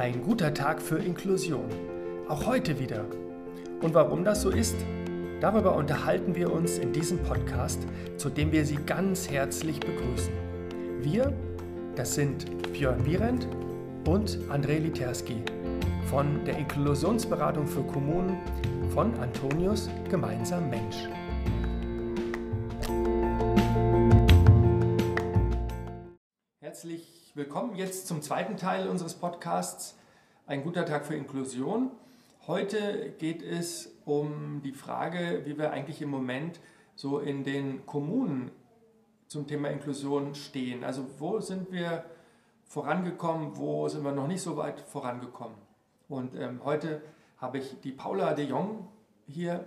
Ein 0.00 0.22
guter 0.22 0.54
Tag 0.54 0.80
für 0.80 0.96
Inklusion. 0.96 1.68
Auch 2.26 2.46
heute 2.46 2.78
wieder. 2.78 3.04
Und 3.82 3.92
warum 3.92 4.24
das 4.24 4.40
so 4.40 4.48
ist, 4.48 4.76
darüber 5.42 5.76
unterhalten 5.76 6.34
wir 6.34 6.50
uns 6.50 6.78
in 6.78 6.90
diesem 6.94 7.22
Podcast, 7.22 7.86
zu 8.16 8.30
dem 8.30 8.50
wir 8.50 8.64
Sie 8.64 8.76
ganz 8.86 9.28
herzlich 9.28 9.78
begrüßen. 9.78 10.32
Wir, 11.02 11.34
das 11.96 12.14
sind 12.14 12.46
Björn 12.72 13.04
Wierendt 13.04 13.46
und 14.08 14.38
André 14.48 14.78
Literski 14.78 15.42
von 16.08 16.46
der 16.46 16.56
Inklusionsberatung 16.56 17.66
für 17.66 17.82
Kommunen 17.82 18.38
von 18.94 19.12
Antonius 19.20 19.90
Gemeinsam 20.08 20.70
Mensch. 20.70 21.10
Herzlich 26.62 27.32
willkommen 27.34 27.76
jetzt 27.76 28.08
zum 28.08 28.22
zweiten 28.22 28.56
Teil 28.56 28.88
unseres 28.88 29.14
Podcasts 29.14 29.99
Ein 30.50 30.64
guter 30.64 30.84
Tag 30.84 31.06
für 31.06 31.14
Inklusion. 31.14 31.92
Heute 32.48 33.14
geht 33.20 33.40
es 33.40 33.94
um 34.04 34.62
die 34.64 34.72
Frage, 34.72 35.42
wie 35.44 35.56
wir 35.56 35.70
eigentlich 35.70 36.02
im 36.02 36.10
Moment 36.10 36.58
so 36.96 37.20
in 37.20 37.44
den 37.44 37.86
Kommunen 37.86 38.50
zum 39.28 39.46
Thema 39.46 39.68
Inklusion 39.68 40.34
stehen. 40.34 40.82
Also 40.82 41.06
wo 41.20 41.38
sind 41.38 41.70
wir 41.70 42.04
vorangekommen, 42.64 43.58
wo 43.58 43.86
sind 43.86 44.02
wir 44.02 44.10
noch 44.10 44.26
nicht 44.26 44.42
so 44.42 44.56
weit 44.56 44.80
vorangekommen. 44.80 45.56
Und 46.08 46.34
ähm, 46.34 46.62
heute 46.64 47.00
habe 47.36 47.58
ich 47.58 47.80
die 47.82 47.92
Paula 47.92 48.34
de 48.34 48.46
Jong 48.46 48.88
hier 49.28 49.64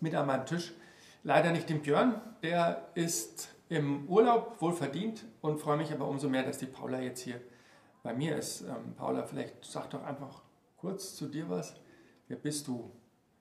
mit 0.00 0.12
an 0.16 0.26
meinem 0.26 0.44
Tisch. 0.44 0.74
Leider 1.22 1.52
nicht 1.52 1.68
den 1.68 1.82
Björn, 1.82 2.20
der 2.42 2.88
ist 2.96 3.54
im 3.68 4.08
Urlaub 4.08 4.56
wohlverdient 4.58 5.24
und 5.40 5.60
freue 5.60 5.76
mich 5.76 5.92
aber 5.92 6.08
umso 6.08 6.28
mehr, 6.28 6.42
dass 6.42 6.58
die 6.58 6.66
Paula 6.66 6.98
jetzt 6.98 7.20
hier 7.20 7.40
bei 8.02 8.14
mir 8.14 8.36
ist. 8.36 8.62
Ähm, 8.62 8.94
Paula, 8.96 9.24
vielleicht 9.24 9.64
sag 9.64 9.90
doch 9.90 10.04
einfach 10.04 10.42
kurz 10.76 11.14
zu 11.16 11.26
dir 11.26 11.48
was. 11.50 11.74
Wer 12.28 12.36
bist 12.36 12.66
du? 12.66 12.90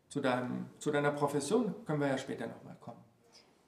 Zu, 0.10 0.22
deinem, 0.22 0.70
zu 0.80 0.90
deiner 0.90 1.12
Profession 1.12 1.76
können 1.86 2.00
wir 2.00 2.08
ja 2.08 2.18
später 2.18 2.48
nochmal 2.48 2.78
kommen. 2.80 3.04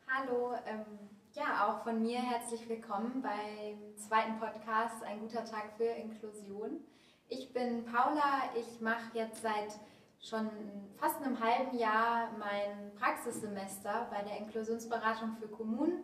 Hallo, 0.08 0.54
ähm, 0.66 0.86
ja, 1.34 1.68
auch 1.68 1.84
von 1.84 2.02
mir 2.02 2.20
herzlich 2.20 2.68
willkommen 2.70 3.22
beim 3.22 3.98
zweiten 3.98 4.40
Podcast 4.40 5.04
Ein 5.04 5.20
guter 5.20 5.44
Tag 5.44 5.74
für 5.76 5.84
Inklusion. 5.84 6.80
Ich 7.28 7.52
bin 7.52 7.84
Paula, 7.84 8.50
ich 8.56 8.80
mache 8.80 9.18
jetzt 9.18 9.42
seit 9.42 9.80
schon 10.22 10.50
fast 10.98 11.22
einem 11.22 11.40
halben 11.40 11.78
Jahr 11.78 12.30
mein 12.38 12.96
Praxissemester 12.96 14.08
bei 14.10 14.22
der 14.24 14.38
Inklusionsberatung 14.38 15.36
für 15.40 15.48
Kommunen 15.48 16.04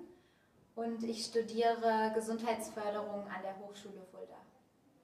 und 0.76 1.02
ich 1.04 1.26
studiere 1.26 2.12
Gesundheitsförderung 2.14 3.24
an 3.24 3.42
der 3.42 3.58
Hochschule 3.58 4.06
Fulda. 4.12 4.36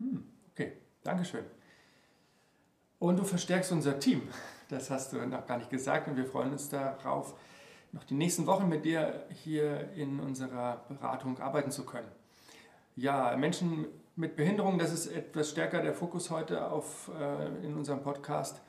Hm, 0.02 0.24
okay, 0.52 0.74
Dankeschön. 1.04 1.46
Und 2.98 3.18
du 3.18 3.24
verstärkst 3.24 3.72
unser 3.72 4.00
Team. 4.00 4.24
Das 4.70 4.90
hast 4.90 5.14
du 5.14 5.18
noch 5.26 5.46
gar 5.46 5.58
nicht 5.58 5.70
gesagt 5.70 6.08
und 6.08 6.18
wir 6.18 6.26
freuen 6.26 6.52
uns 6.52 6.70
darauf, 6.70 7.38
noch 7.92 8.04
die 8.06 8.14
nächsten 8.14 8.48
Wochen 8.48 8.70
mit 8.70 8.86
dir 8.86 9.26
hier 9.30 9.92
in 9.94 10.20
unserer 10.20 10.86
Beratung 10.88 11.40
arbeiten 11.40 11.72
zu 11.72 11.86
können. 11.86 12.08
Ja, 12.96 13.36
Menschen 13.38 13.86
mit 14.16 14.36
Behinderung, 14.36 14.80
das 14.80 14.94
ist 14.94 15.08
etwas 15.08 15.50
stärker 15.50 15.82
der 15.82 15.94
Fokus 15.94 16.30
heute 16.30 16.72
auf, 16.72 17.12
äh, 17.20 17.66
in 17.66 17.76
unserem 17.76 18.02
Podcast. 18.02 18.62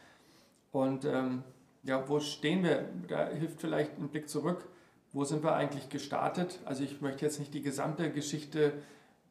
Und 0.71 1.05
ähm, 1.05 1.45
ja, 1.83 2.09
wo 2.09 2.21
stehen 2.21 2.63
wir? 2.65 2.89
Da 3.09 3.29
hilft 3.29 3.61
vielleicht 3.61 3.99
ein 3.99 4.09
Blick 4.09 4.29
zurück. 4.29 4.69
Wo 5.13 5.25
sind 5.25 5.45
wir 5.45 5.55
eigentlich 5.55 5.89
gestartet? 5.89 6.61
Also 6.65 6.83
ich 6.83 7.01
möchte 7.01 7.25
jetzt 7.25 7.39
nicht 7.39 7.55
die 7.55 7.63
gesamte 7.63 8.11
Geschichte 8.11 8.73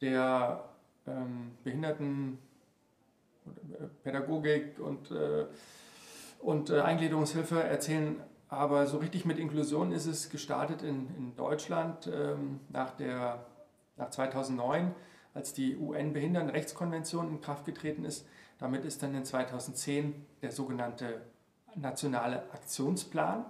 der 0.00 0.71
ähm, 1.06 1.52
Behinderten 1.64 2.38
äh, 4.04 4.18
und, 4.80 5.10
äh, 5.10 5.46
und 6.40 6.70
äh, 6.70 6.80
Eingliederungshilfe 6.80 7.62
erzählen. 7.62 8.20
Aber 8.48 8.86
so 8.86 8.98
richtig 8.98 9.24
mit 9.24 9.38
Inklusion 9.38 9.92
ist 9.92 10.06
es 10.06 10.28
gestartet 10.28 10.82
in, 10.82 11.08
in 11.16 11.34
Deutschland 11.36 12.06
ähm, 12.06 12.60
nach, 12.68 12.90
der, 12.90 13.46
nach 13.96 14.10
2009, 14.10 14.94
als 15.34 15.54
die 15.54 15.76
UN-Behindertenrechtskonvention 15.76 17.30
in 17.30 17.40
Kraft 17.40 17.64
getreten 17.64 18.04
ist. 18.04 18.26
Damit 18.58 18.84
ist 18.84 19.02
dann 19.02 19.14
in 19.14 19.24
2010 19.24 20.26
der 20.42 20.52
sogenannte 20.52 21.22
nationale 21.74 22.42
Aktionsplan 22.52 23.46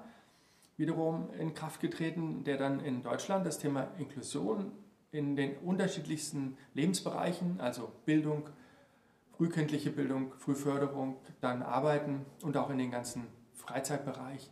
wiederum 0.76 1.30
in 1.38 1.54
Kraft 1.54 1.80
getreten, 1.80 2.44
der 2.44 2.56
dann 2.56 2.80
in 2.80 3.02
Deutschland 3.02 3.44
das 3.44 3.58
Thema 3.58 3.88
Inklusion 3.98 4.72
in 5.12 5.36
den 5.36 5.56
unterschiedlichsten 5.58 6.56
Lebensbereichen, 6.74 7.60
also 7.60 7.92
Bildung, 8.06 8.48
frühkindliche 9.36 9.90
Bildung, 9.90 10.32
Frühförderung, 10.38 11.16
dann 11.40 11.62
Arbeiten 11.62 12.24
und 12.42 12.56
auch 12.56 12.70
in 12.70 12.78
den 12.78 12.90
ganzen 12.90 13.26
Freizeitbereich 13.54 14.50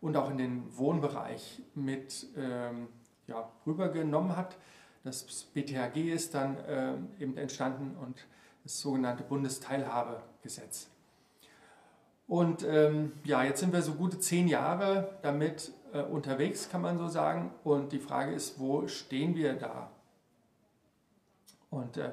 und 0.00 0.16
auch 0.16 0.30
in 0.30 0.36
den 0.36 0.76
Wohnbereich 0.76 1.62
mit 1.74 2.26
ähm, 2.36 2.88
ja, 3.26 3.48
rübergenommen 3.66 4.36
hat. 4.36 4.56
Das 5.04 5.24
BTHG 5.24 6.12
ist 6.12 6.34
dann 6.34 6.58
ähm, 6.68 7.08
eben 7.18 7.36
entstanden 7.36 7.96
und 7.96 8.26
das 8.62 8.78
sogenannte 8.80 9.24
Bundesteilhabegesetz. 9.24 10.88
Und 12.28 12.64
ähm, 12.64 13.12
ja, 13.24 13.42
jetzt 13.42 13.60
sind 13.60 13.72
wir 13.72 13.82
so 13.82 13.94
gute 13.94 14.18
zehn 14.18 14.48
Jahre 14.48 15.18
damit 15.22 15.72
äh, 15.92 16.02
unterwegs, 16.02 16.68
kann 16.70 16.82
man 16.82 16.98
so 16.98 17.08
sagen. 17.08 17.52
Und 17.64 17.92
die 17.92 17.98
Frage 17.98 18.32
ist, 18.32 18.58
wo 18.58 18.86
stehen 18.86 19.34
wir 19.34 19.54
da? 19.54 19.90
Und 21.72 21.96
äh, 21.96 22.12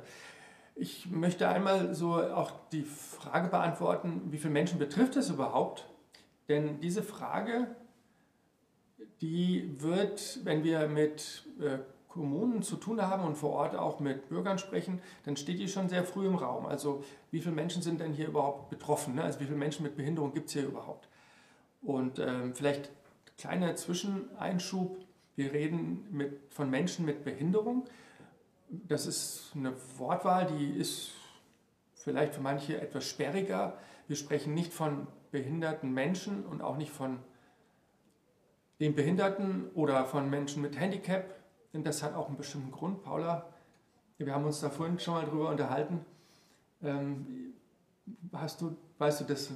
ich 0.76 1.12
möchte 1.12 1.48
einmal 1.48 1.94
so 1.94 2.16
auch 2.16 2.52
die 2.72 2.84
Frage 2.84 3.50
beantworten, 3.50 4.24
wie 4.32 4.38
viele 4.38 4.54
Menschen 4.54 4.80
betrifft 4.80 5.18
es 5.18 5.30
überhaupt? 5.30 5.86
Denn 6.48 6.80
diese 6.80 7.04
Frage, 7.04 7.68
die 9.22 9.76
wird, 9.82 10.40
wenn 10.46 10.64
wir 10.64 10.88
mit 10.88 11.44
äh, 11.60 11.80
Kommunen 12.08 12.64
zu 12.64 12.78
tun 12.78 13.02
haben 13.02 13.24
und 13.24 13.36
vor 13.36 13.52
Ort 13.52 13.76
auch 13.76 14.00
mit 14.00 14.30
Bürgern 14.30 14.58
sprechen, 14.58 15.02
dann 15.26 15.36
steht 15.36 15.60
die 15.60 15.68
schon 15.68 15.90
sehr 15.90 16.06
früh 16.06 16.26
im 16.26 16.36
Raum. 16.36 16.66
Also 16.66 17.04
wie 17.30 17.40
viele 17.40 17.54
Menschen 17.54 17.82
sind 17.82 18.00
denn 18.00 18.14
hier 18.14 18.28
überhaupt 18.28 18.70
betroffen? 18.70 19.16
Ne? 19.16 19.24
Also 19.24 19.42
wie 19.42 19.46
viele 19.46 19.58
Menschen 19.58 19.84
mit 19.84 19.96
Behinderung 19.96 20.34
gibt 20.34 20.48
es 20.48 20.54
hier 20.54 20.66
überhaupt? 20.66 21.10
Und 21.82 22.20
ähm, 22.20 22.56
vielleicht 22.56 22.90
kleiner 23.38 23.76
Zwischeneinschub. 23.76 24.98
Wir 25.36 25.54
reden 25.54 26.08
mit, 26.12 26.40
von 26.50 26.70
Menschen 26.70 27.06
mit 27.06 27.24
Behinderung 27.24 27.86
das 28.70 29.06
ist 29.06 29.52
eine 29.56 29.74
Wortwahl, 29.98 30.48
die 30.48 30.78
ist 30.78 31.12
vielleicht 31.96 32.36
für 32.36 32.42
manche 32.42 32.80
etwas 32.80 33.06
sperriger. 33.06 33.78
Wir 34.08 34.16
sprechen 34.16 34.54
nicht 34.54 34.74
von 34.74 35.08
behinderten 35.32 35.94
Menschen 35.94 36.46
und 36.46 36.62
auch 36.62 36.78
nicht 36.78 36.92
von 36.92 37.20
den 38.80 38.96
Behinderten 38.96 39.70
oder 39.74 40.06
von 40.06 40.30
Menschen 40.30 40.62
mit 40.62 40.80
Handicap, 40.80 41.36
denn 41.74 41.84
das 41.84 42.02
hat 42.02 42.16
auch 42.16 42.28
einen 42.28 42.38
bestimmten 42.38 42.72
Grund. 42.72 43.04
Paula, 43.04 43.50
wir 44.18 44.34
haben 44.34 44.46
uns 44.46 44.62
da 44.62 44.70
vorhin 44.70 45.00
schon 45.00 45.16
mal 45.16 45.26
drüber 45.26 45.50
unterhalten. 45.50 46.06
Ähm, 46.82 47.54
hast 48.34 48.62
du, 48.62 48.78
weißt 48.98 49.22
du 49.22 49.26
das? 49.26 49.52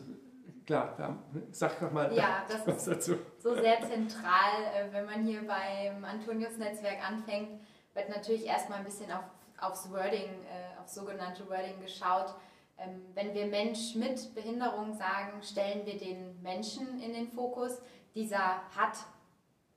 Klar, 0.65 1.19
sag 1.51 1.77
doch 1.81 1.91
mal 1.91 2.15
ja, 2.15 2.45
das 2.49 2.65
was 2.65 2.85
dazu. 2.85 3.15
So 3.39 3.53
sehr 3.53 3.81
zentral, 3.81 4.63
äh, 4.73 4.93
wenn 4.93 5.05
man 5.05 5.25
hier 5.25 5.41
beim 5.45 6.05
Antonius-Netzwerk 6.05 7.05
anfängt 7.05 7.59
wird 7.93 8.09
natürlich 8.09 8.45
erstmal 8.45 8.79
ein 8.79 8.85
bisschen 8.85 9.11
auf, 9.11 9.23
aufs 9.59 9.91
Wording, 9.91 10.29
äh, 10.45 10.79
auf 10.81 10.87
sogenannte 10.87 11.47
Wording 11.49 11.79
geschaut. 11.81 12.33
Ähm, 12.77 13.05
wenn 13.13 13.33
wir 13.33 13.45
Mensch 13.45 13.95
mit 13.95 14.33
Behinderung 14.33 14.93
sagen, 14.93 15.41
stellen 15.43 15.85
wir 15.85 15.97
den 15.97 16.41
Menschen 16.41 17.01
in 17.01 17.13
den 17.13 17.27
Fokus. 17.31 17.79
Dieser 18.15 18.61
hat 18.75 18.97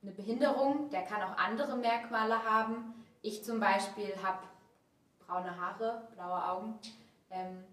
eine 0.01 0.11
Behinderung, 0.11 0.89
der 0.89 1.03
kann 1.03 1.21
auch 1.21 1.37
andere 1.37 1.75
Merkmale 1.75 2.43
haben. 2.43 2.93
Ich 3.21 3.43
zum 3.43 3.59
Beispiel 3.59 4.13
habe 4.23 4.39
braune 5.25 5.59
Haare, 5.59 6.07
blaue 6.15 6.43
Augen 6.43 6.79
ähm, 7.29 7.63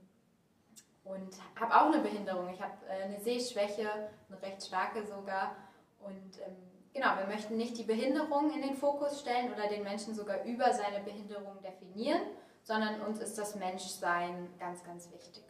und 1.05 1.37
habe 1.59 1.75
auch 1.75 1.93
eine 1.93 2.03
Behinderung. 2.03 2.49
Ich 2.49 2.61
habe 2.61 2.75
äh, 2.89 3.05
eine 3.05 3.21
Sehschwäche, 3.21 3.89
eine 4.29 4.43
recht 4.43 4.65
starke 4.65 5.07
sogar. 5.07 5.55
Und 6.01 6.39
ähm, 6.47 6.74
Genau, 6.95 7.09
wir 7.19 7.27
möchten 7.27 7.57
nicht 7.57 7.77
die 7.77 7.83
Behinderung 7.83 8.55
in 8.55 8.63
den 8.63 8.77
Fokus 8.77 9.21
stellen 9.21 9.53
oder 9.53 9.69
den 9.69 9.83
Menschen 9.83 10.15
sogar 10.15 10.45
über 10.45 10.73
seine 10.73 11.05
Behinderung 11.05 11.61
definieren, 11.61 12.21
sondern 12.63 13.01
uns 13.01 13.19
ist 13.19 13.37
das 13.37 13.57
Menschsein 13.57 14.49
ganz, 14.61 14.85
ganz 14.85 15.11
wichtig. 15.11 15.43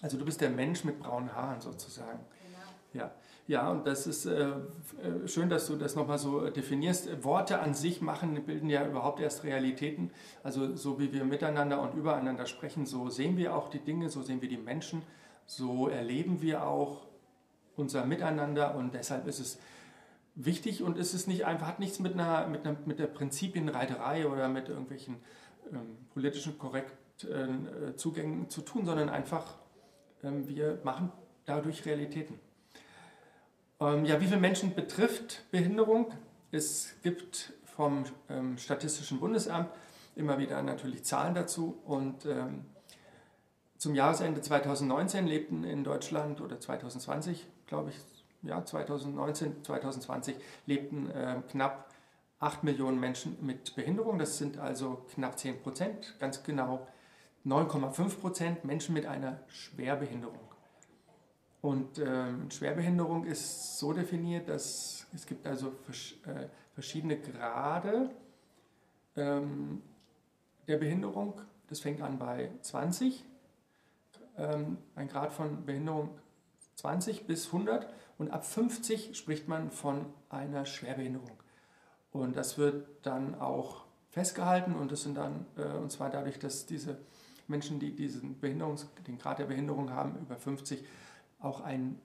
Also 0.00 0.16
du 0.16 0.24
bist 0.24 0.40
der 0.40 0.50
Mensch 0.50 0.84
mit 0.84 1.00
braunen 1.00 1.34
Haaren 1.34 1.60
sozusagen. 1.60 2.20
Genau. 2.46 3.04
Ja. 3.04 3.10
Ja, 3.48 3.68
und 3.68 3.84
das 3.84 4.06
ist 4.06 4.26
äh, 4.26 4.48
äh 4.48 5.26
schön, 5.26 5.48
dass 5.48 5.66
du 5.66 5.74
das 5.74 5.96
nochmal 5.96 6.18
so 6.18 6.48
definierst. 6.50 7.24
Worte 7.24 7.58
an 7.58 7.74
sich 7.74 8.00
machen, 8.00 8.40
bilden 8.44 8.70
ja 8.70 8.86
überhaupt 8.86 9.18
erst 9.18 9.42
Realitäten. 9.42 10.12
Also 10.44 10.76
so 10.76 11.00
wie 11.00 11.12
wir 11.12 11.24
miteinander 11.24 11.82
und 11.82 11.94
übereinander 11.94 12.46
sprechen, 12.46 12.86
so 12.86 13.10
sehen 13.10 13.36
wir 13.36 13.56
auch 13.56 13.68
die 13.68 13.80
Dinge, 13.80 14.08
so 14.08 14.22
sehen 14.22 14.40
wir 14.40 14.48
die 14.48 14.56
Menschen, 14.56 15.02
so 15.46 15.88
erleben 15.88 16.42
wir 16.42 16.64
auch 16.64 17.08
unser 17.76 18.06
Miteinander 18.06 18.76
und 18.76 18.94
deshalb 18.94 19.26
ist 19.26 19.40
es 19.40 19.58
wichtig 20.44 20.82
und 20.82 20.98
es 20.98 21.14
ist 21.14 21.28
nicht 21.28 21.46
einfach, 21.46 21.66
hat 21.66 21.80
nichts 21.80 21.98
mit 21.98 22.14
einer, 22.14 22.46
mit 22.46 22.66
einer 22.66 22.76
mit 22.84 22.98
der 22.98 23.06
Prinzipienreiterei 23.06 24.26
oder 24.26 24.48
mit 24.48 24.68
irgendwelchen 24.68 25.16
ähm, 25.72 25.98
politischen 26.12 26.58
Korrekt, 26.58 26.94
Internetzugängen 27.22 28.48
zu 28.48 28.62
tun, 28.62 28.84
sondern 28.86 29.08
einfach, 29.08 29.58
ähm, 30.22 30.48
wir 30.48 30.80
machen 30.84 31.12
dadurch 31.44 31.84
Realitäten. 31.84 32.38
Ähm, 33.80 34.04
ja, 34.04 34.20
wie 34.20 34.26
viele 34.26 34.40
Menschen 34.40 34.74
betrifft 34.74 35.44
Behinderung? 35.50 36.12
Es 36.50 36.94
gibt 37.02 37.52
vom 37.64 38.04
ähm, 38.28 38.58
Statistischen 38.58 39.20
Bundesamt 39.20 39.70
immer 40.16 40.38
wieder 40.38 40.62
natürlich 40.62 41.04
Zahlen 41.04 41.34
dazu 41.34 41.80
und 41.84 42.26
ähm, 42.26 42.66
zum 43.78 43.94
Jahresende 43.94 44.42
2019 44.42 45.26
lebten 45.26 45.64
in 45.64 45.84
Deutschland 45.84 46.40
oder 46.40 46.60
2020, 46.60 47.46
glaube 47.66 47.90
ich, 47.90 47.96
ja, 48.42 48.64
2019, 48.64 49.64
2020 49.64 50.36
lebten 50.66 51.10
äh, 51.10 51.42
knapp 51.50 51.90
8 52.38 52.64
Millionen 52.64 52.98
Menschen 52.98 53.36
mit 53.40 53.74
Behinderung. 53.76 54.18
Das 54.18 54.38
sind 54.38 54.58
also 54.58 55.04
knapp 55.14 55.38
10 55.38 55.62
Prozent, 55.62 56.16
ganz 56.18 56.42
genau 56.42 56.86
9,5 57.46 58.20
Prozent 58.20 58.64
Menschen 58.64 58.94
mit 58.94 59.06
einer 59.06 59.40
Schwerbehinderung. 59.48 60.38
Und 61.62 61.98
ähm, 61.98 62.50
Schwerbehinderung 62.50 63.24
ist 63.24 63.78
so 63.78 63.92
definiert, 63.92 64.48
dass 64.48 65.06
es 65.14 65.26
gibt 65.26 65.46
also 65.46 65.72
vers 65.84 66.14
äh, 66.26 66.48
verschiedene 66.74 67.18
Grade 67.18 68.10
ähm, 69.16 69.82
der 70.66 70.78
Behinderung. 70.78 71.40
Das 71.68 71.80
fängt 71.80 72.00
an 72.00 72.18
bei 72.18 72.50
20, 72.62 73.24
ähm, 74.38 74.78
ein 74.94 75.08
Grad 75.08 75.32
von 75.32 75.66
Behinderung 75.66 76.10
20 76.80 77.26
bis 77.26 77.46
100 77.46 77.86
und 78.16 78.30
ab 78.30 78.44
50 78.44 79.14
spricht 79.16 79.48
man 79.48 79.70
von 79.70 80.06
einer 80.30 80.64
Schwerbehinderung. 80.64 81.30
Und 82.10 82.36
das 82.36 82.56
wird 82.56 82.86
dann 83.02 83.34
auch 83.38 83.84
festgehalten 84.08 84.74
und 84.74 84.90
das 84.90 85.02
sind 85.02 85.16
dann, 85.16 85.46
äh, 85.56 85.76
und 85.76 85.92
zwar 85.92 86.08
dadurch, 86.10 86.38
dass 86.38 86.64
diese 86.64 86.98
Menschen, 87.48 87.80
die 87.80 87.94
diesen 87.94 88.40
Behinderungs-, 88.40 88.86
den 89.06 89.18
Grad 89.18 89.38
der 89.38 89.44
Behinderung 89.44 89.90
haben, 89.90 90.18
über 90.20 90.36
50, 90.36 90.82
auch 91.38 91.60
einen 91.60 92.00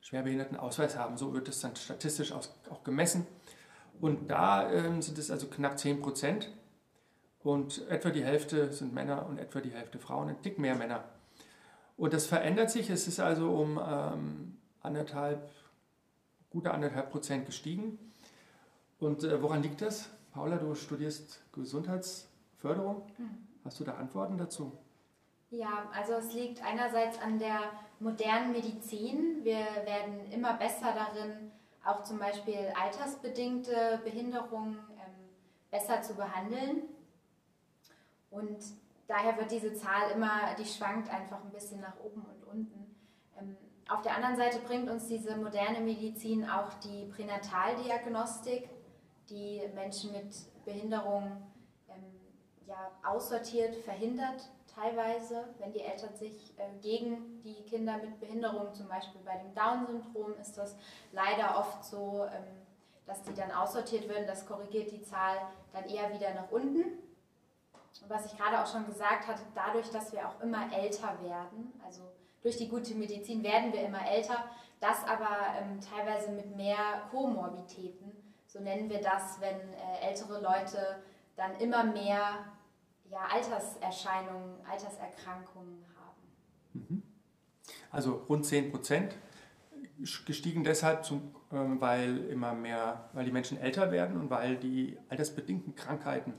Schwerbehindertenausweis 0.00 0.96
haben. 0.96 1.18
So 1.18 1.34
wird 1.34 1.48
es 1.48 1.60
dann 1.60 1.76
statistisch 1.76 2.32
auch 2.32 2.84
gemessen. 2.84 3.26
Und 4.00 4.30
da 4.30 4.72
ähm, 4.72 5.02
sind 5.02 5.18
es 5.18 5.30
also 5.30 5.48
knapp 5.48 5.78
10 5.78 6.00
Prozent. 6.00 6.50
Und 7.42 7.86
etwa 7.88 8.10
die 8.10 8.24
Hälfte 8.24 8.72
sind 8.72 8.94
Männer 8.94 9.26
und 9.26 9.38
etwa 9.38 9.60
die 9.60 9.72
Hälfte 9.72 9.98
Frauen, 9.98 10.30
ein 10.30 10.42
Tick 10.42 10.58
mehr 10.58 10.76
Männer. 10.76 11.04
Und 11.96 12.12
das 12.12 12.26
verändert 12.26 12.70
sich. 12.70 12.90
Es 12.90 13.06
ist 13.06 13.20
also 13.20 13.50
um 13.50 13.80
ähm, 13.84 14.56
anderthalb, 14.80 15.50
gute 16.50 16.72
anderthalb 16.72 17.10
Prozent 17.10 17.46
gestiegen. 17.46 17.98
Und 18.98 19.24
äh, 19.24 19.42
woran 19.42 19.62
liegt 19.62 19.80
das? 19.82 20.08
Paula, 20.32 20.56
du 20.56 20.74
studierst 20.74 21.42
Gesundheitsförderung. 21.52 23.02
Mhm. 23.18 23.48
Hast 23.64 23.78
du 23.78 23.84
da 23.84 23.94
Antworten 23.94 24.38
dazu? 24.38 24.72
Ja, 25.50 25.90
also 25.94 26.14
es 26.14 26.32
liegt 26.32 26.64
einerseits 26.64 27.20
an 27.20 27.38
der 27.38 27.60
modernen 28.00 28.52
Medizin. 28.52 29.44
Wir 29.44 29.66
werden 29.84 30.30
immer 30.32 30.54
besser 30.54 30.94
darin, 30.94 31.50
auch 31.84 32.02
zum 32.04 32.18
Beispiel 32.18 32.72
altersbedingte 32.80 34.00
Behinderungen 34.02 34.78
ähm, 34.78 35.28
besser 35.70 36.00
zu 36.00 36.14
behandeln. 36.14 36.82
Und 38.30 38.58
daher 39.12 39.36
wird 39.36 39.50
diese 39.50 39.74
Zahl 39.74 40.10
immer, 40.14 40.54
die 40.58 40.64
schwankt 40.64 41.10
einfach 41.10 41.44
ein 41.44 41.52
bisschen 41.52 41.80
nach 41.80 41.98
oben 42.02 42.22
und 42.22 42.44
unten. 42.46 42.96
Ähm, 43.38 43.56
auf 43.88 44.00
der 44.00 44.16
anderen 44.16 44.36
Seite 44.36 44.58
bringt 44.60 44.88
uns 44.88 45.06
diese 45.06 45.36
moderne 45.36 45.80
Medizin 45.80 46.48
auch 46.48 46.72
die 46.82 47.06
Pränataldiagnostik, 47.14 48.70
die 49.28 49.62
Menschen 49.74 50.12
mit 50.12 50.34
Behinderung 50.64 51.42
ähm, 51.90 52.04
ja, 52.66 52.90
aussortiert, 53.04 53.76
verhindert 53.76 54.48
teilweise, 54.74 55.44
wenn 55.58 55.72
die 55.72 55.80
Eltern 55.80 56.16
sich 56.16 56.54
äh, 56.56 56.80
gegen 56.80 57.42
die 57.42 57.62
Kinder 57.64 57.98
mit 57.98 58.18
Behinderung, 58.18 58.72
zum 58.72 58.88
Beispiel 58.88 59.20
bei 59.26 59.36
dem 59.36 59.54
Down-Syndrom, 59.54 60.38
ist 60.40 60.56
das 60.56 60.74
leider 61.12 61.58
oft 61.58 61.84
so, 61.84 62.24
ähm, 62.24 62.44
dass 63.04 63.22
die 63.22 63.34
dann 63.34 63.50
aussortiert 63.50 64.08
werden. 64.08 64.26
Das 64.26 64.46
korrigiert 64.46 64.90
die 64.90 65.02
Zahl 65.02 65.36
dann 65.74 65.84
eher 65.84 66.14
wieder 66.14 66.32
nach 66.32 66.50
unten. 66.50 67.11
Was 68.12 68.26
ich 68.26 68.36
gerade 68.36 68.62
auch 68.62 68.70
schon 68.70 68.84
gesagt 68.84 69.26
hatte, 69.26 69.40
dadurch, 69.54 69.88
dass 69.88 70.12
wir 70.12 70.28
auch 70.28 70.38
immer 70.42 70.70
älter 70.70 71.16
werden, 71.22 71.72
also 71.82 72.02
durch 72.42 72.58
die 72.58 72.68
gute 72.68 72.94
Medizin 72.94 73.42
werden 73.42 73.72
wir 73.72 73.82
immer 73.86 74.06
älter, 74.06 74.44
das 74.80 75.02
aber 75.04 75.30
ähm, 75.58 75.80
teilweise 75.80 76.32
mit 76.32 76.54
mehr 76.54 77.08
Komorbitäten, 77.10 78.12
so 78.46 78.60
nennen 78.60 78.90
wir 78.90 79.00
das, 79.00 79.40
wenn 79.40 79.56
äh, 79.56 80.08
ältere 80.08 80.42
Leute 80.42 81.02
dann 81.36 81.54
immer 81.58 81.84
mehr 81.84 82.52
ja, 83.08 83.20
Alterserscheinungen, 83.32 84.56
Alterserkrankungen 84.70 85.86
haben. 85.96 86.22
Mhm. 86.74 87.02
Also 87.90 88.24
rund 88.28 88.44
10 88.44 88.72
Prozent 88.72 89.16
gestiegen 90.26 90.64
deshalb, 90.64 91.04
zum, 91.04 91.34
ähm, 91.50 91.80
weil 91.80 92.18
immer 92.26 92.52
mehr, 92.52 93.08
weil 93.14 93.24
die 93.24 93.32
Menschen 93.32 93.58
älter 93.58 93.90
werden 93.90 94.20
und 94.20 94.28
weil 94.28 94.56
die 94.56 94.98
altersbedingten 95.08 95.74
Krankheiten 95.74 96.34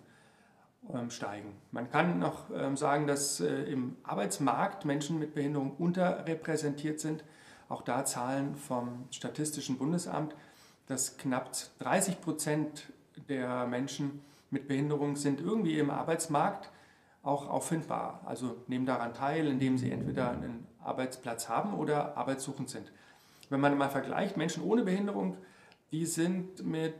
steigen. 1.09 1.53
Man 1.71 1.89
kann 1.89 2.19
noch 2.19 2.49
ähm, 2.55 2.77
sagen, 2.77 3.07
dass 3.07 3.39
äh, 3.39 3.63
im 3.63 3.95
Arbeitsmarkt 4.03 4.85
Menschen 4.85 5.17
mit 5.17 5.33
Behinderung 5.33 5.75
unterrepräsentiert 5.77 6.99
sind. 6.99 7.23
Auch 7.69 7.81
da 7.81 8.05
Zahlen 8.05 8.55
vom 8.55 9.05
Statistischen 9.09 9.77
Bundesamt, 9.77 10.35
dass 10.87 11.17
knapp 11.17 11.51
30 11.79 12.21
Prozent 12.21 12.91
der 13.29 13.65
Menschen 13.65 14.21
mit 14.51 14.67
Behinderung 14.67 15.15
sind 15.15 15.39
irgendwie 15.41 15.79
im 15.79 15.89
Arbeitsmarkt 15.89 16.69
auch 17.23 17.49
auffindbar. 17.49 18.21
Also 18.25 18.57
nehmen 18.67 18.85
daran 18.85 19.13
teil, 19.13 19.47
indem 19.47 19.77
sie 19.77 19.91
entweder 19.91 20.31
einen 20.31 20.67
Arbeitsplatz 20.83 21.47
haben 21.49 21.73
oder 21.73 22.17
arbeitssuchend 22.17 22.69
sind. 22.69 22.91
Wenn 23.49 23.61
man 23.61 23.77
mal 23.77 23.89
vergleicht, 23.89 24.35
Menschen 24.35 24.63
ohne 24.63 24.83
Behinderung, 24.83 25.37
die 25.93 26.07
sind 26.07 26.65
mit 26.65 26.95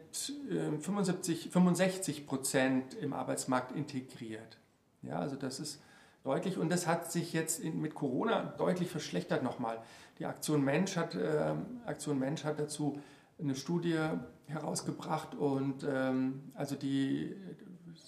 75, 0.51 1.45
ähm, 1.48 1.51
65 1.51 2.28
Prozent 2.28 2.94
im 2.94 3.13
Arbeitsmarkt 3.13 3.75
integriert. 3.75 4.60
Ja, 5.01 5.18
also 5.18 5.36
das 5.36 5.60
ist 5.60 5.81
deutlich 6.24 6.60
und 6.60 6.72
das 6.72 6.86
hat 6.86 7.12
sich 7.12 7.34
jetzt 7.34 7.63
mit 7.63 7.95
Corona 7.95 8.44
deutlich 8.44 8.90
verschlechtert 8.90 9.42
nochmal. 9.42 9.81
Die 10.19 10.28
Aktion 10.28 10.63
Mensch 10.63 10.95
hat, 10.95 11.16
äh, 11.16 11.56
Aktion 11.88 12.19
Mensch 12.19 12.44
hat 12.44 12.60
dazu 12.60 13.01
eine 13.40 13.56
Studie 13.56 13.98
herausgebracht 14.45 15.34
und 15.34 15.84
ähm, 15.89 16.51
also 16.54 16.75
die 16.75 17.36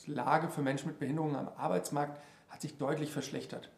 Lage 0.06 0.50
für 0.50 0.62
Menschen 0.62 0.90
mit 0.90 1.00
Behinderungen 1.00 1.36
am 1.36 1.50
Arbeitsmarkt 1.58 2.22
hat 2.50 2.62
sich 2.62 2.78
deutlich 2.78 3.12
verschlechtert. 3.12 3.72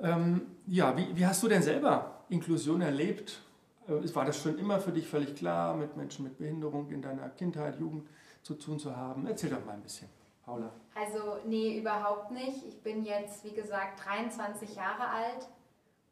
Ähm, 0.00 0.42
ja, 0.68 0.96
wie, 0.96 1.16
wie 1.16 1.26
hast 1.26 1.42
du 1.42 1.48
denn 1.48 1.62
selber 1.62 2.24
Inklusion 2.28 2.82
erlebt? 2.82 3.40
Äh, 3.88 4.14
war 4.14 4.24
das 4.24 4.42
schon 4.42 4.58
immer 4.58 4.80
für 4.80 4.92
dich 4.92 5.08
völlig 5.08 5.34
klar, 5.36 5.74
mit 5.74 5.96
Menschen 5.96 6.24
mit 6.24 6.38
Behinderung 6.38 6.90
in 6.90 7.02
deiner 7.02 7.28
Kindheit, 7.30 7.78
Jugend 7.78 8.08
zu 8.42 8.54
tun 8.54 8.78
zu 8.78 8.96
haben? 8.96 9.26
Erzähl 9.26 9.50
doch 9.50 9.64
mal 9.64 9.72
ein 9.72 9.82
bisschen, 9.82 10.08
Paula. 10.44 10.70
Also, 10.94 11.38
nee, 11.46 11.78
überhaupt 11.78 12.30
nicht. 12.30 12.64
Ich 12.66 12.82
bin 12.82 13.04
jetzt, 13.04 13.44
wie 13.44 13.52
gesagt, 13.52 14.04
23 14.04 14.74
Jahre 14.74 15.08
alt 15.08 15.48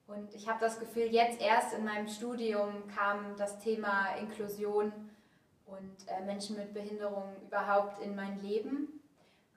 und 0.07 0.35
ich 0.35 0.49
habe 0.49 0.61
das 0.61 0.79
Gefühl, 0.79 1.07
jetzt 1.07 1.41
erst 1.41 1.75
in 1.75 1.85
meinem 1.85 2.09
Studium 2.09 2.87
kam 2.95 3.37
das 3.37 3.59
Thema 3.59 4.15
Inklusion 4.21 4.93
und 5.67 5.97
äh, 6.07 6.25
Menschen 6.25 6.57
mit 6.57 6.75
Behinderung 6.75 7.35
überhaupt 7.47 8.01
in 8.03 8.15
mein 8.15 8.41
Leben. 8.43 9.01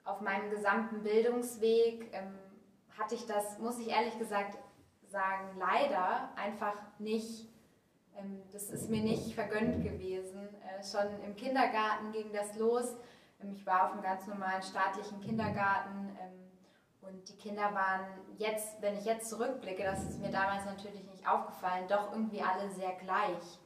Auf 0.04 0.22
meinem 0.22 0.50
gesamten 0.50 1.02
Bildungsweg 1.02 2.08
ähm, 2.12 2.34
hatte 2.98 3.14
ich 3.14 3.26
das, 3.26 3.58
muss 3.58 3.78
ich 3.78 3.88
ehrlich 3.88 4.18
gesagt 4.18 4.56
sagen, 5.10 5.58
leider 5.58 6.30
einfach 6.36 6.74
nicht. 6.98 7.46
Ähm, 8.18 8.42
das 8.52 8.70
ist 8.70 8.88
mir 8.88 9.02
nicht 9.02 9.34
vergönnt 9.34 9.82
gewesen. 9.82 10.48
Äh, 10.62 10.82
schon 10.84 11.08
im 11.24 11.36
Kindergarten 11.36 12.12
ging 12.12 12.32
das 12.32 12.56
los. 12.56 12.96
Ähm, 13.40 13.52
ich 13.52 13.64
war 13.66 13.86
auf 13.86 13.92
einem 13.92 14.02
ganz 14.02 14.26
normalen 14.26 14.62
staatlichen 14.62 15.20
Kindergarten 15.20 16.16
ähm, 16.20 17.08
und 17.08 17.28
die 17.28 17.36
Kinder 17.36 17.74
waren 17.74 18.06
jetzt, 18.36 18.80
wenn 18.82 18.96
ich 18.96 19.04
jetzt 19.04 19.28
zurückblicke, 19.30 19.82
das 19.82 20.04
ist 20.04 20.20
mir 20.20 20.30
damals 20.30 20.64
natürlich 20.64 21.04
nicht 21.10 21.26
aufgefallen, 21.28 21.86
doch 21.88 22.12
irgendwie 22.12 22.42
alle 22.42 22.70
sehr 22.70 22.92
gleich. 22.96 23.58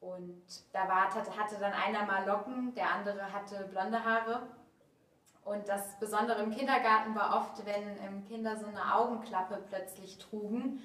Und 0.00 0.42
da 0.72 0.88
war, 0.88 1.14
hatte 1.14 1.58
dann 1.60 1.72
einer 1.72 2.04
mal 2.04 2.26
Locken, 2.26 2.74
der 2.74 2.90
andere 2.90 3.32
hatte 3.32 3.68
blonde 3.70 4.04
Haare. 4.04 4.48
Und 5.44 5.68
das 5.68 5.98
Besondere 5.98 6.42
im 6.42 6.50
Kindergarten 6.50 7.14
war 7.14 7.36
oft, 7.36 7.64
wenn 7.64 8.24
Kinder 8.24 8.56
so 8.56 8.66
eine 8.66 8.94
Augenklappe 8.94 9.62
plötzlich 9.68 10.18
trugen, 10.18 10.80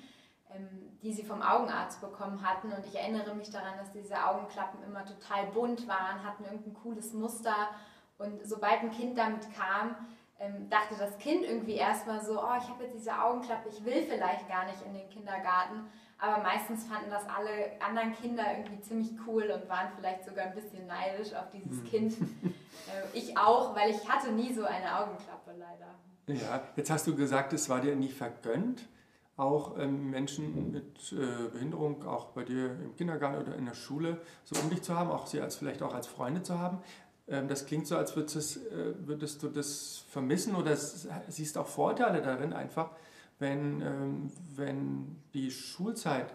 die 1.04 1.14
sie 1.14 1.24
vom 1.24 1.42
Augenarzt 1.42 2.02
bekommen 2.02 2.42
hatten. 2.42 2.72
Und 2.72 2.86
ich 2.86 2.96
erinnere 2.96 3.36
mich 3.36 3.50
daran, 3.50 3.78
dass 3.78 3.92
diese 3.92 4.26
Augenklappen 4.26 4.84
immer 4.84 5.06
total 5.06 5.48
bunt 5.48 5.88
waren, 5.88 6.24
hatten 6.24 6.46
irgendein 6.46 6.74
cooles 6.74 7.14
Muster. 7.14 7.70
Und 8.18 8.46
sobald 8.46 8.82
ein 8.82 8.92
Kind 8.92 9.18
damit 9.18 9.54
kam, 9.56 9.96
ähm, 10.40 10.70
dachte 10.70 10.96
das 10.98 11.18
Kind 11.18 11.44
irgendwie 11.44 11.76
erstmal 11.76 12.24
so, 12.24 12.40
oh, 12.40 12.58
ich 12.58 12.70
habe 12.70 12.84
jetzt 12.84 12.96
diese 12.96 13.20
Augenklappe, 13.20 13.70
ich 13.70 13.84
will 13.84 14.04
vielleicht 14.04 14.48
gar 14.48 14.66
nicht 14.66 14.82
in 14.86 14.94
den 14.94 15.10
Kindergarten. 15.10 15.88
aber 16.20 16.42
meistens 16.42 16.86
fanden 16.86 17.12
das 17.12 17.28
alle 17.28 17.80
anderen 17.80 18.14
Kinder 18.14 18.44
irgendwie 18.58 18.82
ziemlich 18.82 19.12
cool 19.28 19.44
und 19.52 19.70
waren 19.70 19.90
vielleicht 19.96 20.26
sogar 20.26 20.46
ein 20.46 20.56
bisschen 20.56 20.88
neidisch 20.88 21.34
auf 21.34 21.50
dieses 21.52 21.82
mhm. 21.84 21.86
Kind. 21.86 22.18
Äh, 22.88 23.18
ich 23.18 23.36
auch, 23.36 23.76
weil 23.76 23.90
ich 23.90 24.08
hatte 24.08 24.32
nie 24.32 24.54
so 24.54 24.64
eine 24.64 25.00
Augenklappe 25.00 25.52
leider. 25.58 25.96
Ja, 26.28 26.62
jetzt 26.76 26.92
hast 26.92 27.08
du 27.08 27.16
gesagt, 27.16 27.52
es 27.52 27.68
war 27.70 27.82
dir 27.82 27.96
nie 27.96 28.12
vergönnt, 28.12 28.88
auch 29.38 29.78
ähm, 29.78 30.10
Menschen 30.10 30.72
mit 30.72 31.14
äh, 31.14 31.50
Behinderung, 31.54 32.04
auch 32.06 32.26
bei 32.30 32.44
dir 32.44 32.72
im 32.84 32.96
Kindergarten 32.96 33.44
oder 33.44 33.56
in 33.56 33.66
der 33.66 33.76
Schule, 33.76 34.20
so 34.44 34.60
um 34.60 34.70
dich 34.72 34.82
zu 34.82 34.98
haben, 34.98 35.12
auch 35.12 35.28
sie 35.28 35.40
als 35.40 35.56
vielleicht 35.56 35.84
auch 35.84 35.94
als 35.94 36.08
Freunde 36.08 36.42
zu 36.42 36.58
haben. 36.58 36.80
Ähm, 37.28 37.48
das 37.48 37.68
klingt 37.68 37.86
so, 37.86 37.96
als 37.98 38.16
würdest, 38.16 38.58
äh, 38.58 38.96
würdest 39.08 39.44
du 39.44 39.50
das 39.50 40.04
vermissen 40.10 40.56
oder 40.56 40.76
siehst 40.76 41.58
auch 41.58 41.68
Vorteile 41.68 42.24
darin 42.24 42.52
einfach, 42.52 42.90
wenn, 43.38 43.82
ähm, 43.82 44.32
wenn 44.56 45.22
die 45.36 45.52
Schulzeit 45.52 46.34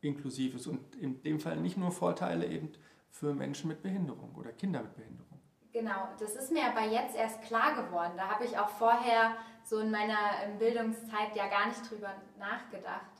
inklusiv 0.00 0.56
ist 0.56 0.66
und 0.66 0.96
in 0.96 1.22
dem 1.22 1.38
Fall 1.38 1.56
nicht 1.58 1.76
nur 1.76 1.92
Vorteile 1.92 2.46
eben 2.46 2.72
für 3.08 3.34
Menschen 3.34 3.68
mit 3.68 3.82
Behinderung 3.82 4.34
oder 4.34 4.50
Kinder 4.50 4.82
mit 4.82 4.96
Behinderung. 4.96 5.38
Genau, 5.72 6.08
das 6.18 6.34
ist 6.34 6.50
mir 6.50 6.64
aber 6.64 6.90
jetzt 6.90 7.16
erst 7.16 7.40
klar 7.42 7.76
geworden. 7.76 8.12
Da 8.16 8.28
habe 8.28 8.44
ich 8.44 8.58
auch 8.58 8.68
vorher 8.68 9.36
so 9.64 9.78
in 9.78 9.90
meiner 9.90 10.42
ähm, 10.44 10.58
Bildungszeit 10.58 11.34
ja 11.34 11.48
gar 11.48 11.66
nicht 11.66 11.90
drüber 11.90 12.10
nachgedacht. 12.38 13.10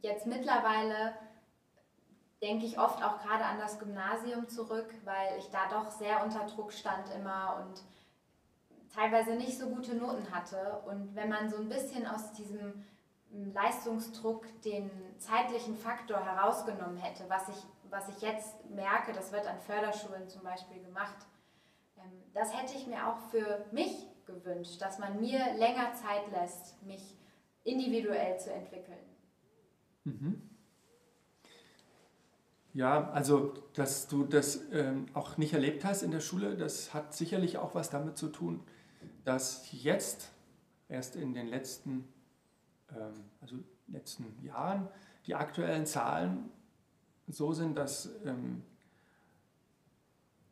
Jetzt 0.00 0.26
mittlerweile 0.26 1.14
denke 2.42 2.66
ich 2.66 2.78
oft 2.78 3.02
auch 3.04 3.22
gerade 3.22 3.44
an 3.44 3.58
das 3.58 3.78
Gymnasium 3.78 4.48
zurück, 4.48 4.92
weil 5.04 5.38
ich 5.38 5.48
da 5.50 5.68
doch 5.68 5.90
sehr 5.92 6.24
unter 6.24 6.44
Druck 6.46 6.72
stand 6.72 7.08
immer 7.14 7.62
und 7.62 7.82
teilweise 8.92 9.36
nicht 9.36 9.56
so 9.56 9.68
gute 9.68 9.94
Noten 9.94 10.28
hatte. 10.34 10.82
Und 10.86 11.14
wenn 11.14 11.28
man 11.28 11.48
so 11.48 11.56
ein 11.56 11.68
bisschen 11.68 12.04
aus 12.06 12.32
diesem 12.32 12.84
hm, 13.30 13.52
Leistungsdruck 13.54 14.44
den 14.62 14.90
zeitlichen 15.18 15.76
Faktor 15.76 16.18
herausgenommen 16.18 16.96
hätte, 16.96 17.24
was 17.28 17.48
ich, 17.48 17.64
was 17.88 18.08
ich 18.08 18.20
jetzt 18.20 18.68
merke, 18.70 19.12
das 19.12 19.30
wird 19.30 19.46
an 19.46 19.60
Förderschulen 19.60 20.28
zum 20.28 20.42
Beispiel 20.42 20.82
gemacht, 20.82 21.16
ähm, 21.96 22.24
das 22.34 22.52
hätte 22.58 22.74
ich 22.74 22.88
mir 22.88 23.06
auch 23.06 23.18
für 23.30 23.64
mich 23.70 24.08
gewünscht, 24.32 24.80
dass 24.80 24.98
man 24.98 25.20
mir 25.20 25.38
länger 25.58 25.92
Zeit 25.94 26.30
lässt, 26.32 26.82
mich 26.82 27.16
individuell 27.64 28.38
zu 28.38 28.52
entwickeln. 28.52 28.98
Mhm. 30.04 30.42
Ja, 32.74 33.10
also 33.10 33.52
dass 33.74 34.08
du 34.08 34.24
das 34.24 34.62
ähm, 34.72 35.06
auch 35.12 35.36
nicht 35.36 35.52
erlebt 35.52 35.84
hast 35.84 36.02
in 36.02 36.10
der 36.10 36.20
Schule, 36.20 36.56
das 36.56 36.94
hat 36.94 37.14
sicherlich 37.14 37.58
auch 37.58 37.74
was 37.74 37.90
damit 37.90 38.16
zu 38.16 38.28
tun, 38.28 38.62
dass 39.24 39.70
jetzt 39.72 40.30
erst 40.88 41.16
in 41.16 41.34
den 41.34 41.48
letzten, 41.48 42.08
ähm, 42.90 43.24
also 43.40 43.56
letzten 43.88 44.42
Jahren 44.42 44.88
die 45.26 45.34
aktuellen 45.34 45.86
Zahlen 45.86 46.50
so 47.28 47.52
sind, 47.52 47.76
dass 47.76 48.08
ähm, 48.24 48.62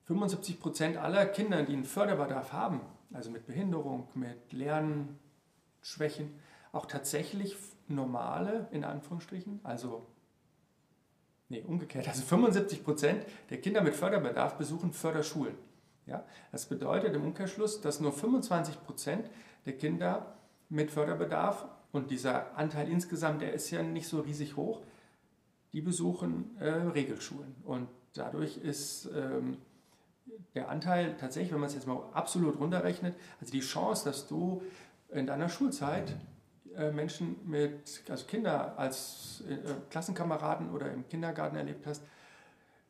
75 0.05 0.61
Prozent 0.61 0.97
aller 0.97 1.25
Kinder, 1.27 1.63
die 1.63 1.73
einen 1.73 1.85
Förderbedarf 1.85 2.53
haben, 2.53 2.81
also 3.13 3.31
mit 3.31 3.47
Behinderung, 3.47 4.09
mit 4.15 4.53
Lernschwächen, 4.53 6.35
auch 6.73 6.87
tatsächlich 6.87 7.57
normale, 7.89 8.69
in 8.71 8.85
Anführungsstrichen, 8.85 9.61
also 9.65 10.07
nee, 11.49 11.63
umgekehrt, 11.67 12.07
also 12.09 12.23
75 12.23 12.85
Prozent 12.85 13.27
der 13.51 13.61
Kinder 13.61 13.81
mit 13.81 13.95
Förderbedarf 13.95 14.57
besuchen 14.57 14.93
Förderschulen. 14.93 15.57
Ja? 16.07 16.25
Das 16.53 16.67
bedeutet 16.67 17.15
im 17.15 17.25
Umkehrschluss, 17.25 17.81
dass 17.81 18.01
nur 18.01 18.13
25 18.13 18.83
Prozent 18.85 19.31
der 19.67 19.77
Kinder 19.77 20.37
mit 20.69 20.91
Förderbedarf, 20.91 21.67
und 21.93 22.11
dieser 22.11 22.57
Anteil 22.57 22.89
insgesamt, 22.89 23.43
der 23.43 23.53
ist 23.53 23.71
ja 23.71 23.83
nicht 23.83 24.07
so 24.07 24.21
riesig 24.21 24.57
hoch, 24.57 24.81
die 25.73 25.81
besuchen 25.81 26.57
äh, 26.61 26.69
Regelschulen. 26.69 27.57
Und 27.65 27.89
dadurch 28.15 28.59
ist 28.59 29.11
ähm, 29.15 29.59
der 30.55 30.69
Anteil 30.69 31.17
tatsächlich, 31.17 31.53
wenn 31.53 31.61
man 31.61 31.69
es 31.69 31.75
jetzt 31.75 31.87
mal 31.87 32.03
absolut 32.13 32.59
runterrechnet, 32.59 33.15
also 33.41 33.53
die 33.53 33.61
Chance, 33.61 34.05
dass 34.05 34.27
du 34.27 34.63
in 35.11 35.27
deiner 35.27 35.49
Schulzeit 35.49 36.15
äh, 36.77 36.91
Menschen 36.91 37.37
mit, 37.45 38.03
also 38.09 38.27
Kinder 38.27 38.79
als 38.79 39.45
äh, 39.49 39.57
Klassenkameraden 39.91 40.71
oder 40.71 40.91
im 40.93 41.09
Kindergarten 41.09 41.57
erlebt 41.57 41.87
hast, 41.87 42.03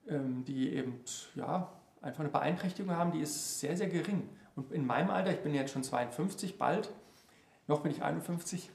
ähm, 0.08 0.44
die 0.44 0.74
eben 0.74 1.00
ja, 1.34 1.72
einfach 2.00 2.20
eine 2.20 2.28
Beeinträchtigung 2.28 2.94
haben, 2.94 3.12
die 3.12 3.20
ist 3.20 3.60
sehr, 3.60 3.76
sehr 3.76 3.88
gering. 3.88 4.28
Und 4.56 4.72
in 4.72 4.86
meinem 4.86 5.10
Alter, 5.10 5.30
ich 5.30 5.40
bin 5.40 5.54
jetzt 5.54 5.72
schon 5.72 5.82
52 5.82 6.58
bald, 6.58 6.90
noch 7.68 7.80
bin 7.80 7.92
ich 7.92 8.02
51, 8.02 8.70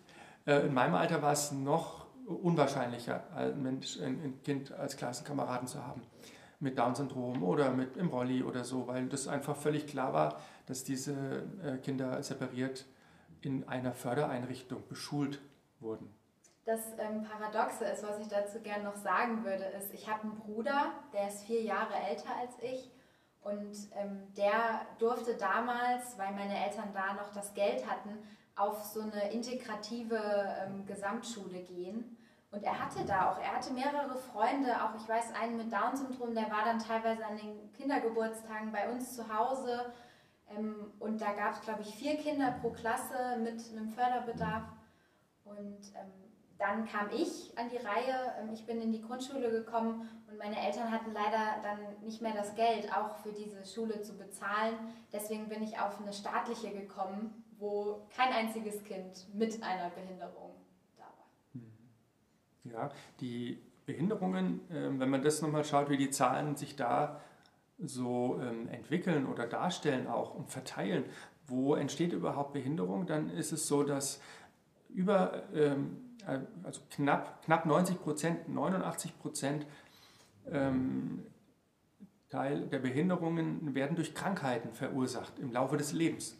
äh, 0.45 0.65
in 0.65 0.73
meinem 0.73 0.95
Alter 0.95 1.21
war 1.21 1.33
es 1.33 1.51
noch 1.51 2.05
unwahrscheinlicher, 2.25 3.23
ein, 3.35 3.61
Mensch, 3.61 3.99
ein 3.99 4.39
Kind 4.43 4.71
als 4.71 4.97
Klassenkameraden 4.97 5.67
zu 5.67 5.85
haben 5.85 6.01
mit 6.59 6.77
Down-Syndrom 6.77 7.43
oder 7.43 7.71
mit 7.71 7.97
im 7.97 8.07
Rolli 8.07 8.43
oder 8.43 8.63
so, 8.63 8.87
weil 8.87 9.07
das 9.07 9.27
einfach 9.27 9.55
völlig 9.55 9.87
klar 9.87 10.13
war, 10.13 10.39
dass 10.65 10.83
diese 10.83 11.43
Kinder 11.83 12.21
separiert 12.23 12.85
in 13.41 13.67
einer 13.67 13.93
Fördereinrichtung 13.93 14.87
beschult 14.87 15.39
wurden. 15.79 16.09
Das 16.65 16.81
ähm, 16.97 17.21
Paradoxe 17.21 17.85
ist, 17.85 18.03
was 18.03 18.19
ich 18.19 18.27
dazu 18.27 18.59
gerne 18.59 18.85
noch 18.85 18.95
sagen 18.95 19.45
würde, 19.45 19.65
ist, 19.65 19.93
ich 19.93 20.09
habe 20.09 20.23
einen 20.23 20.35
Bruder, 20.35 20.93
der 21.13 21.27
ist 21.27 21.43
vier 21.43 21.61
Jahre 21.61 21.93
älter 22.09 22.29
als 22.39 22.55
ich 22.59 22.89
und 23.41 23.75
ähm, 23.95 24.33
der 24.35 24.81
durfte 24.97 25.35
damals, 25.35 26.17
weil 26.17 26.33
meine 26.33 26.65
Eltern 26.65 26.89
da 26.91 27.13
noch 27.13 27.31
das 27.31 27.53
Geld 27.53 27.87
hatten, 27.87 28.17
auf 28.55 28.83
so 28.83 29.01
eine 29.01 29.31
integrative 29.31 30.17
ähm, 30.17 30.87
Gesamtschule 30.87 31.61
gehen. 31.61 32.17
Und 32.55 32.63
er 32.63 32.79
hatte 32.79 33.03
da 33.05 33.29
auch, 33.29 33.37
er 33.37 33.57
hatte 33.57 33.73
mehrere 33.73 34.15
Freunde, 34.15 34.71
auch 34.81 34.95
ich 34.95 35.07
weiß 35.09 35.33
einen 35.33 35.57
mit 35.57 35.73
Down-Syndrom, 35.73 36.33
der 36.33 36.49
war 36.49 36.63
dann 36.63 36.79
teilweise 36.79 37.25
an 37.25 37.35
den 37.35 37.73
Kindergeburtstagen 37.73 38.71
bei 38.71 38.89
uns 38.89 39.13
zu 39.13 39.27
Hause 39.27 39.91
ähm, 40.49 40.93
und 40.99 41.19
da 41.19 41.33
gab 41.33 41.53
es, 41.53 41.61
glaube 41.61 41.81
ich, 41.81 41.93
vier 41.95 42.15
Kinder 42.15 42.55
pro 42.61 42.69
Klasse 42.69 43.37
mit 43.43 43.61
einem 43.71 43.89
Förderbedarf. 43.89 44.63
Und 45.43 45.93
ähm, 45.95 46.11
dann 46.57 46.85
kam 46.87 47.09
ich 47.11 47.57
an 47.57 47.69
die 47.69 47.77
Reihe. 47.77 48.35
Ähm, 48.39 48.53
ich 48.53 48.65
bin 48.65 48.81
in 48.81 48.93
die 48.93 49.01
Grundschule 49.01 49.51
gekommen 49.51 50.09
und 50.29 50.37
meine 50.37 50.57
Eltern 50.57 50.91
hatten 50.91 51.11
leider 51.13 51.61
dann 51.61 51.79
nicht 52.03 52.21
mehr 52.21 52.33
das 52.33 52.55
Geld, 52.55 52.89
auch 52.95 53.17
für 53.17 53.33
diese 53.33 53.65
Schule 53.65 54.01
zu 54.01 54.17
bezahlen. 54.17 54.75
Deswegen 55.11 55.49
bin 55.49 55.61
ich 55.61 55.77
auf 55.77 55.99
eine 55.99 56.13
staatliche 56.13 56.71
gekommen, 56.71 57.43
wo 57.57 58.07
kein 58.15 58.31
einziges 58.31 58.83
Kind 58.83 59.33
mit 59.33 59.61
einer 59.61 59.89
Behinderung. 59.89 60.64
Ja, 62.71 62.89
die 63.19 63.59
Behinderungen, 63.85 64.61
wenn 64.69 65.09
man 65.09 65.21
das 65.21 65.41
nochmal 65.41 65.63
schaut, 65.63 65.89
wie 65.89 65.97
die 65.97 66.09
Zahlen 66.09 66.55
sich 66.55 66.75
da 66.75 67.21
so 67.77 68.39
ähm, 68.41 68.67
entwickeln 68.69 69.27
oder 69.27 69.47
darstellen 69.47 70.07
auch 70.07 70.33
und 70.33 70.49
verteilen, 70.49 71.03
wo 71.47 71.75
entsteht 71.75 72.13
überhaupt 72.13 72.53
Behinderung, 72.53 73.05
dann 73.05 73.29
ist 73.29 73.51
es 73.51 73.67
so, 73.67 73.83
dass 73.83 74.21
über, 74.89 75.43
ähm, 75.53 75.97
also 76.63 76.81
knapp, 76.89 77.43
knapp 77.43 77.65
90 77.65 78.01
Prozent, 78.01 78.49
89 78.49 79.19
Prozent 79.19 79.65
ähm, 80.49 81.25
Teil 82.29 82.67
der 82.67 82.79
Behinderungen 82.79 83.75
werden 83.75 83.95
durch 83.95 84.13
Krankheiten 84.13 84.73
verursacht 84.73 85.37
im 85.39 85.51
Laufe 85.51 85.77
des 85.77 85.93
Lebens. 85.93 86.37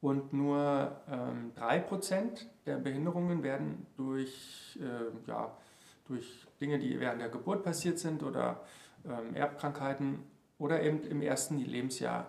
Und 0.00 0.32
nur 0.32 1.00
ähm, 1.08 1.52
3% 1.56 2.46
der 2.66 2.76
Behinderungen 2.76 3.42
werden 3.42 3.86
durch, 3.96 4.78
äh, 4.80 5.28
ja, 5.28 5.56
durch 6.06 6.46
Dinge, 6.60 6.78
die 6.78 6.98
während 7.00 7.20
der 7.20 7.28
Geburt 7.28 7.62
passiert 7.62 7.98
sind 7.98 8.22
oder 8.22 8.60
ähm, 9.04 9.34
Erbkrankheiten 9.34 10.20
oder 10.58 10.82
eben 10.82 11.02
im 11.02 11.22
ersten 11.22 11.58
Lebensjahr 11.58 12.26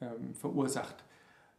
ähm, 0.00 0.34
verursacht. 0.34 1.04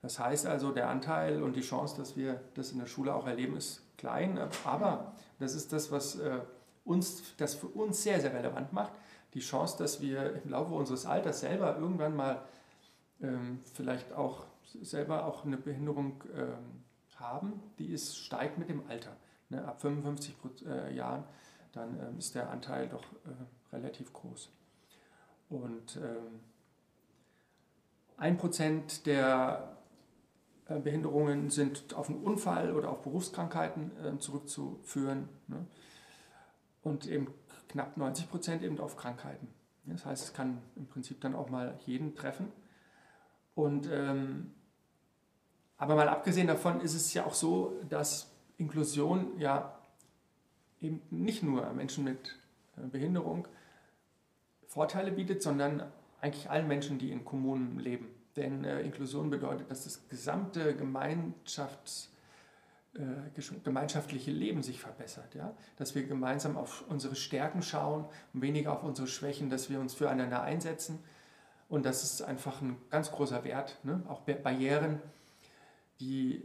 Das 0.01 0.19
heißt 0.19 0.45
also, 0.45 0.71
der 0.71 0.89
Anteil 0.89 1.41
und 1.43 1.55
die 1.55 1.61
Chance, 1.61 1.97
dass 1.97 2.15
wir 2.15 2.41
das 2.53 2.71
in 2.71 2.79
der 2.79 2.85
Schule 2.85 3.13
auch 3.13 3.27
erleben, 3.27 3.57
ist 3.57 3.81
klein, 3.97 4.39
aber 4.63 5.13
das 5.39 5.55
ist 5.55 5.73
das, 5.73 5.91
was 5.91 6.19
äh, 6.19 6.39
uns, 6.85 7.35
das 7.37 7.55
für 7.55 7.67
uns 7.67 8.03
sehr, 8.03 8.21
sehr 8.21 8.33
relevant 8.33 8.73
macht. 8.73 8.93
Die 9.33 9.39
Chance, 9.39 9.77
dass 9.77 10.01
wir 10.01 10.41
im 10.43 10.51
Laufe 10.51 10.73
unseres 10.73 11.05
Alters 11.05 11.41
selber 11.41 11.77
irgendwann 11.77 12.15
mal 12.15 12.41
ähm, 13.21 13.59
vielleicht 13.73 14.13
auch 14.13 14.45
selber 14.81 15.25
auch 15.25 15.45
eine 15.45 15.57
Behinderung 15.57 16.23
ähm, 16.35 16.83
haben, 17.19 17.61
die 17.79 17.87
ist, 17.87 18.17
steigt 18.17 18.57
mit 18.57 18.69
dem 18.69 18.87
Alter. 18.87 19.15
Ne? 19.49 19.65
Ab 19.65 19.81
55 19.81 20.35
äh, 20.65 20.95
Jahren, 20.95 21.23
dann 21.73 21.99
ähm, 21.99 22.17
ist 22.17 22.35
der 22.35 22.49
Anteil 22.49 22.87
doch 22.87 23.03
äh, 23.03 23.75
relativ 23.75 24.13
groß. 24.13 24.49
Und 25.49 25.97
ähm, 25.97 26.39
ein 28.17 28.37
Prozent 28.37 29.05
der 29.05 29.77
äh, 30.67 30.79
Behinderungen 30.79 31.49
sind 31.49 31.93
auf 31.93 32.09
einen 32.09 32.23
Unfall 32.23 32.73
oder 32.73 32.89
auf 32.89 33.01
Berufskrankheiten 33.01 33.91
äh, 34.03 34.19
zurückzuführen. 34.19 35.29
Ne? 35.47 35.65
Und 36.83 37.07
eben 37.07 37.33
knapp 37.69 37.97
90 37.97 38.29
Prozent 38.29 38.63
eben 38.63 38.79
auf 38.79 38.97
Krankheiten. 38.97 39.47
Das 39.85 40.05
heißt, 40.05 40.23
es 40.23 40.33
kann 40.33 40.61
im 40.75 40.87
Prinzip 40.87 41.21
dann 41.21 41.35
auch 41.35 41.49
mal 41.49 41.79
jeden 41.85 42.15
treffen. 42.15 42.51
Und, 43.55 43.87
ähm, 43.91 44.53
aber 45.77 45.95
mal 45.95 46.09
abgesehen 46.09 46.47
davon 46.47 46.81
ist 46.81 46.95
es 46.95 47.13
ja 47.13 47.25
auch 47.25 47.33
so, 47.33 47.79
dass 47.89 48.31
Inklusion 48.57 49.39
ja 49.39 49.77
eben 50.81 51.01
nicht 51.09 51.43
nur 51.43 51.71
Menschen 51.73 52.03
mit 52.03 52.35
äh, 52.77 52.87
Behinderung 52.87 53.47
Vorteile 54.67 55.11
bietet, 55.11 55.41
sondern 55.41 55.83
eigentlich 56.21 56.49
allen 56.49 56.67
Menschen, 56.67 56.99
die 56.99 57.11
in 57.11 57.23
Kommunen 57.23 57.79
leben. 57.79 58.07
Denn 58.35 58.63
äh, 58.63 58.81
Inklusion 58.81 59.29
bedeutet, 59.29 59.71
dass 59.71 59.83
das 59.83 60.07
gesamte 60.09 60.75
Gemeinschafts, 60.75 62.11
äh, 62.95 63.41
gemeinschaftliche 63.63 64.31
Leben 64.31 64.63
sich 64.63 64.79
verbessert. 64.79 65.35
Ja? 65.35 65.55
Dass 65.77 65.95
wir 65.95 66.05
gemeinsam 66.05 66.57
auf 66.57 66.83
unsere 66.89 67.15
Stärken 67.15 67.61
schauen 67.61 68.05
und 68.33 68.41
weniger 68.41 68.73
auf 68.73 68.83
unsere 68.83 69.07
Schwächen, 69.07 69.49
dass 69.49 69.69
wir 69.69 69.79
uns 69.79 69.93
füreinander 69.93 70.41
einsetzen. 70.41 70.99
Und 71.69 71.85
das 71.85 72.03
ist 72.03 72.21
einfach 72.21 72.61
ein 72.61 72.77
ganz 72.89 73.11
großer 73.11 73.43
Wert. 73.43 73.77
Ne? 73.83 74.03
Auch 74.07 74.21
Barrieren, 74.21 75.01
die 75.99 76.43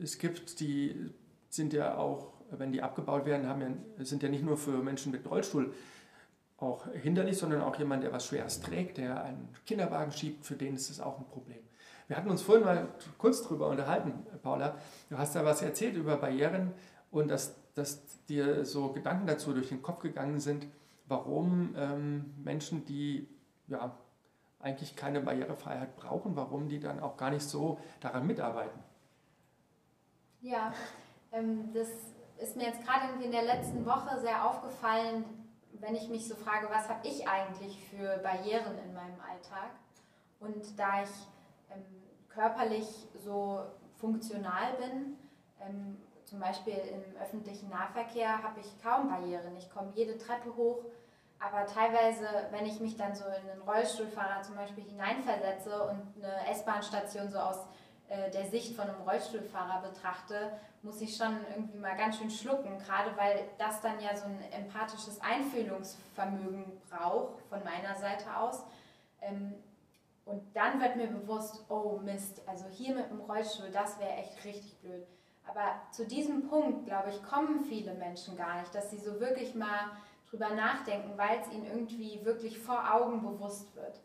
es 0.00 0.18
gibt, 0.18 0.60
die 0.60 1.10
sind 1.48 1.72
ja 1.72 1.96
auch, 1.96 2.32
wenn 2.50 2.72
die 2.72 2.82
abgebaut 2.82 3.26
werden, 3.26 3.48
haben 3.48 3.60
ja, 3.60 4.04
sind 4.04 4.22
ja 4.22 4.28
nicht 4.28 4.44
nur 4.44 4.56
für 4.56 4.82
Menschen 4.82 5.12
mit 5.12 5.28
Rollstuhl 5.28 5.72
auch 6.56 6.86
hinderlich, 6.92 7.38
sondern 7.38 7.62
auch 7.62 7.76
jemand, 7.76 8.02
der 8.02 8.12
was 8.12 8.26
Schweres 8.26 8.60
trägt, 8.60 8.98
der 8.98 9.22
einen 9.22 9.48
Kinderwagen 9.66 10.12
schiebt, 10.12 10.44
für 10.44 10.54
den 10.54 10.74
ist 10.74 10.90
es 10.90 11.00
auch 11.00 11.18
ein 11.18 11.26
Problem. 11.26 11.58
Wir 12.06 12.16
hatten 12.16 12.30
uns 12.30 12.42
vorhin 12.42 12.64
mal 12.64 12.88
kurz 13.18 13.42
darüber 13.42 13.68
unterhalten, 13.68 14.12
Paula. 14.42 14.76
Du 15.08 15.16
hast 15.16 15.34
da 15.34 15.44
was 15.44 15.62
erzählt 15.62 15.96
über 15.96 16.16
Barrieren 16.16 16.72
und 17.10 17.28
dass, 17.28 17.54
dass 17.74 18.02
dir 18.26 18.64
so 18.64 18.92
Gedanken 18.92 19.26
dazu 19.26 19.52
durch 19.52 19.68
den 19.68 19.82
Kopf 19.82 20.00
gegangen 20.00 20.38
sind, 20.38 20.66
warum 21.06 21.74
ähm, 21.76 22.34
Menschen, 22.42 22.84
die 22.84 23.28
ja, 23.68 23.96
eigentlich 24.64 24.96
keine 24.96 25.20
Barrierefreiheit 25.20 25.94
brauchen, 25.96 26.34
warum 26.36 26.68
die 26.68 26.80
dann 26.80 27.00
auch 27.00 27.16
gar 27.16 27.30
nicht 27.30 27.46
so 27.48 27.78
daran 28.00 28.26
mitarbeiten. 28.26 28.82
Ja, 30.40 30.72
ähm, 31.32 31.72
das 31.72 31.88
ist 32.38 32.56
mir 32.56 32.64
jetzt 32.64 32.84
gerade 32.84 33.22
in 33.22 33.30
der 33.30 33.44
letzten 33.44 33.84
Woche 33.86 34.18
sehr 34.20 34.44
aufgefallen, 34.44 35.24
wenn 35.80 35.94
ich 35.94 36.08
mich 36.08 36.26
so 36.26 36.34
frage, 36.34 36.68
was 36.70 36.88
habe 36.88 37.06
ich 37.06 37.28
eigentlich 37.28 37.78
für 37.88 38.18
Barrieren 38.18 38.78
in 38.84 38.94
meinem 38.94 39.20
Alltag? 39.20 39.70
Und 40.40 40.78
da 40.78 41.02
ich 41.02 41.10
ähm, 41.70 41.84
körperlich 42.28 42.86
so 43.14 43.60
funktional 43.96 44.74
bin, 44.74 45.16
ähm, 45.60 45.96
zum 46.24 46.40
Beispiel 46.40 46.74
im 46.74 47.20
öffentlichen 47.20 47.68
Nahverkehr, 47.68 48.42
habe 48.42 48.60
ich 48.60 48.82
kaum 48.82 49.08
Barrieren. 49.08 49.56
Ich 49.56 49.70
komme 49.70 49.92
jede 49.94 50.16
Treppe 50.16 50.54
hoch, 50.56 50.84
aber 51.44 51.66
teilweise, 51.66 52.26
wenn 52.50 52.64
ich 52.64 52.80
mich 52.80 52.96
dann 52.96 53.14
so 53.14 53.24
in 53.24 53.50
einen 53.50 53.62
Rollstuhlfahrer 53.62 54.42
zum 54.42 54.56
Beispiel 54.56 54.84
hineinversetze 54.84 55.82
und 55.82 56.24
eine 56.24 56.48
S-Bahn-Station 56.50 57.30
so 57.30 57.38
aus 57.38 57.58
äh, 58.08 58.30
der 58.30 58.46
Sicht 58.46 58.74
von 58.74 58.88
einem 58.88 59.02
Rollstuhlfahrer 59.02 59.82
betrachte, 59.82 60.52
muss 60.82 61.00
ich 61.00 61.16
schon 61.16 61.36
irgendwie 61.54 61.78
mal 61.78 61.96
ganz 61.96 62.18
schön 62.18 62.30
schlucken, 62.30 62.78
gerade 62.78 63.16
weil 63.16 63.48
das 63.58 63.80
dann 63.82 64.00
ja 64.00 64.16
so 64.16 64.26
ein 64.26 64.40
empathisches 64.52 65.20
Einfühlungsvermögen 65.20 66.80
braucht 66.90 67.42
von 67.48 67.62
meiner 67.62 67.94
Seite 67.96 68.36
aus. 68.36 68.64
Ähm, 69.20 69.54
und 70.24 70.42
dann 70.56 70.80
wird 70.80 70.96
mir 70.96 71.08
bewusst, 71.08 71.64
oh 71.68 71.98
Mist, 72.02 72.40
also 72.46 72.64
hier 72.68 72.94
mit 72.94 73.10
dem 73.10 73.20
Rollstuhl, 73.20 73.70
das 73.70 73.98
wäre 73.98 74.12
echt 74.12 74.42
richtig 74.44 74.78
blöd. 74.78 75.06
Aber 75.46 75.82
zu 75.90 76.06
diesem 76.06 76.48
Punkt, 76.48 76.86
glaube 76.86 77.10
ich, 77.10 77.22
kommen 77.22 77.64
viele 77.64 77.92
Menschen 77.92 78.34
gar 78.34 78.60
nicht, 78.60 78.74
dass 78.74 78.90
sie 78.90 78.98
so 78.98 79.20
wirklich 79.20 79.54
mal 79.54 79.90
drüber 80.34 80.50
nachdenken, 80.54 81.16
weil 81.16 81.38
es 81.40 81.52
ihnen 81.52 81.66
irgendwie 81.66 82.24
wirklich 82.24 82.58
vor 82.58 82.92
Augen 82.92 83.22
bewusst 83.22 83.74
wird. 83.76 84.00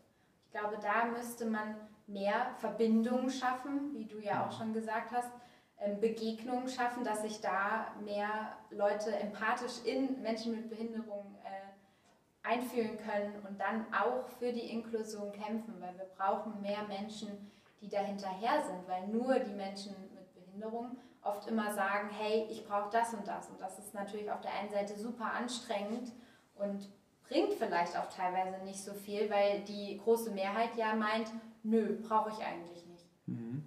Ich 0.46 0.52
glaube, 0.52 0.78
da 0.80 1.06
müsste 1.06 1.46
man 1.46 1.74
mehr 2.06 2.54
Verbindungen 2.58 3.30
schaffen, 3.30 3.94
wie 3.94 4.06
du 4.06 4.18
ja 4.18 4.46
auch 4.46 4.52
schon 4.52 4.72
gesagt 4.72 5.10
hast, 5.12 5.30
ähm, 5.78 6.00
Begegnungen 6.00 6.68
schaffen, 6.68 7.04
dass 7.04 7.22
sich 7.22 7.40
da 7.40 7.88
mehr 8.04 8.56
Leute 8.70 9.14
empathisch 9.16 9.84
in 9.84 10.20
Menschen 10.22 10.52
mit 10.52 10.70
Behinderung 10.70 11.36
äh, 11.44 12.48
einfühlen 12.48 12.96
können 12.98 13.34
und 13.48 13.60
dann 13.60 13.86
auch 13.92 14.28
für 14.38 14.52
die 14.52 14.70
Inklusion 14.70 15.32
kämpfen, 15.32 15.74
weil 15.80 15.96
wir 15.98 16.08
brauchen 16.16 16.60
mehr 16.60 16.82
Menschen, 16.88 17.50
die 17.80 17.88
dahinterher 17.88 18.62
sind, 18.62 18.86
weil 18.88 19.08
nur 19.08 19.38
die 19.38 19.54
Menschen 19.54 19.94
mit 20.14 20.34
Behinderung 20.34 20.96
oft 21.22 21.46
immer 21.48 21.72
sagen, 21.74 22.08
hey, 22.10 22.46
ich 22.50 22.66
brauche 22.66 22.90
das 22.90 23.14
und 23.14 23.26
das. 23.26 23.48
Und 23.48 23.60
das 23.60 23.78
ist 23.78 23.94
natürlich 23.94 24.30
auf 24.30 24.40
der 24.40 24.52
einen 24.54 24.70
Seite 24.70 24.98
super 24.98 25.32
anstrengend 25.32 26.12
und 26.54 26.88
bringt 27.28 27.54
vielleicht 27.54 27.96
auch 27.96 28.08
teilweise 28.08 28.62
nicht 28.64 28.82
so 28.82 28.92
viel, 28.92 29.30
weil 29.30 29.60
die 29.60 29.98
große 30.02 30.30
Mehrheit 30.32 30.70
ja 30.76 30.94
meint, 30.94 31.30
nö, 31.62 31.98
brauche 32.02 32.30
ich 32.30 32.44
eigentlich 32.44 32.86
nicht. 32.86 33.06
Mhm. 33.26 33.64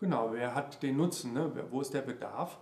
Genau, 0.00 0.32
wer 0.32 0.54
hat 0.54 0.82
den 0.82 0.96
Nutzen, 0.96 1.32
ne? 1.32 1.52
wo 1.70 1.80
ist 1.80 1.94
der 1.94 2.02
Bedarf? 2.02 2.58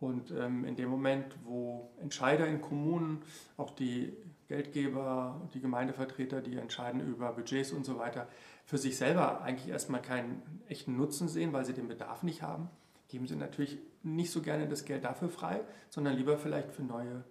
Und 0.00 0.30
ähm, 0.30 0.64
in 0.64 0.76
dem 0.76 0.88
Moment, 0.88 1.34
wo 1.44 1.90
Entscheider 2.00 2.46
in 2.46 2.60
Kommunen, 2.60 3.22
auch 3.56 3.70
die 3.70 4.16
Geldgeber, 4.46 5.48
die 5.52 5.60
Gemeindevertreter, 5.60 6.40
die 6.40 6.56
entscheiden 6.56 7.00
über 7.00 7.32
Budgets 7.32 7.72
und 7.72 7.84
so 7.84 7.98
weiter, 7.98 8.28
für 8.64 8.78
sich 8.78 8.96
selber 8.96 9.42
eigentlich 9.42 9.68
erstmal 9.68 10.00
keinen 10.00 10.62
echten 10.68 10.96
Nutzen 10.96 11.28
sehen, 11.28 11.52
weil 11.52 11.64
sie 11.64 11.74
den 11.74 11.88
Bedarf 11.88 12.22
nicht 12.22 12.42
haben, 12.42 12.70
geben 13.08 13.26
sie 13.26 13.36
natürlich 13.36 13.78
nicht 14.02 14.30
so 14.30 14.42
gerne 14.42 14.68
das 14.68 14.84
Geld 14.84 15.04
dafür 15.04 15.28
frei, 15.28 15.60
sondern 15.90 16.16
lieber 16.16 16.38
vielleicht 16.38 16.72
für 16.72 16.82
neue 16.82 17.24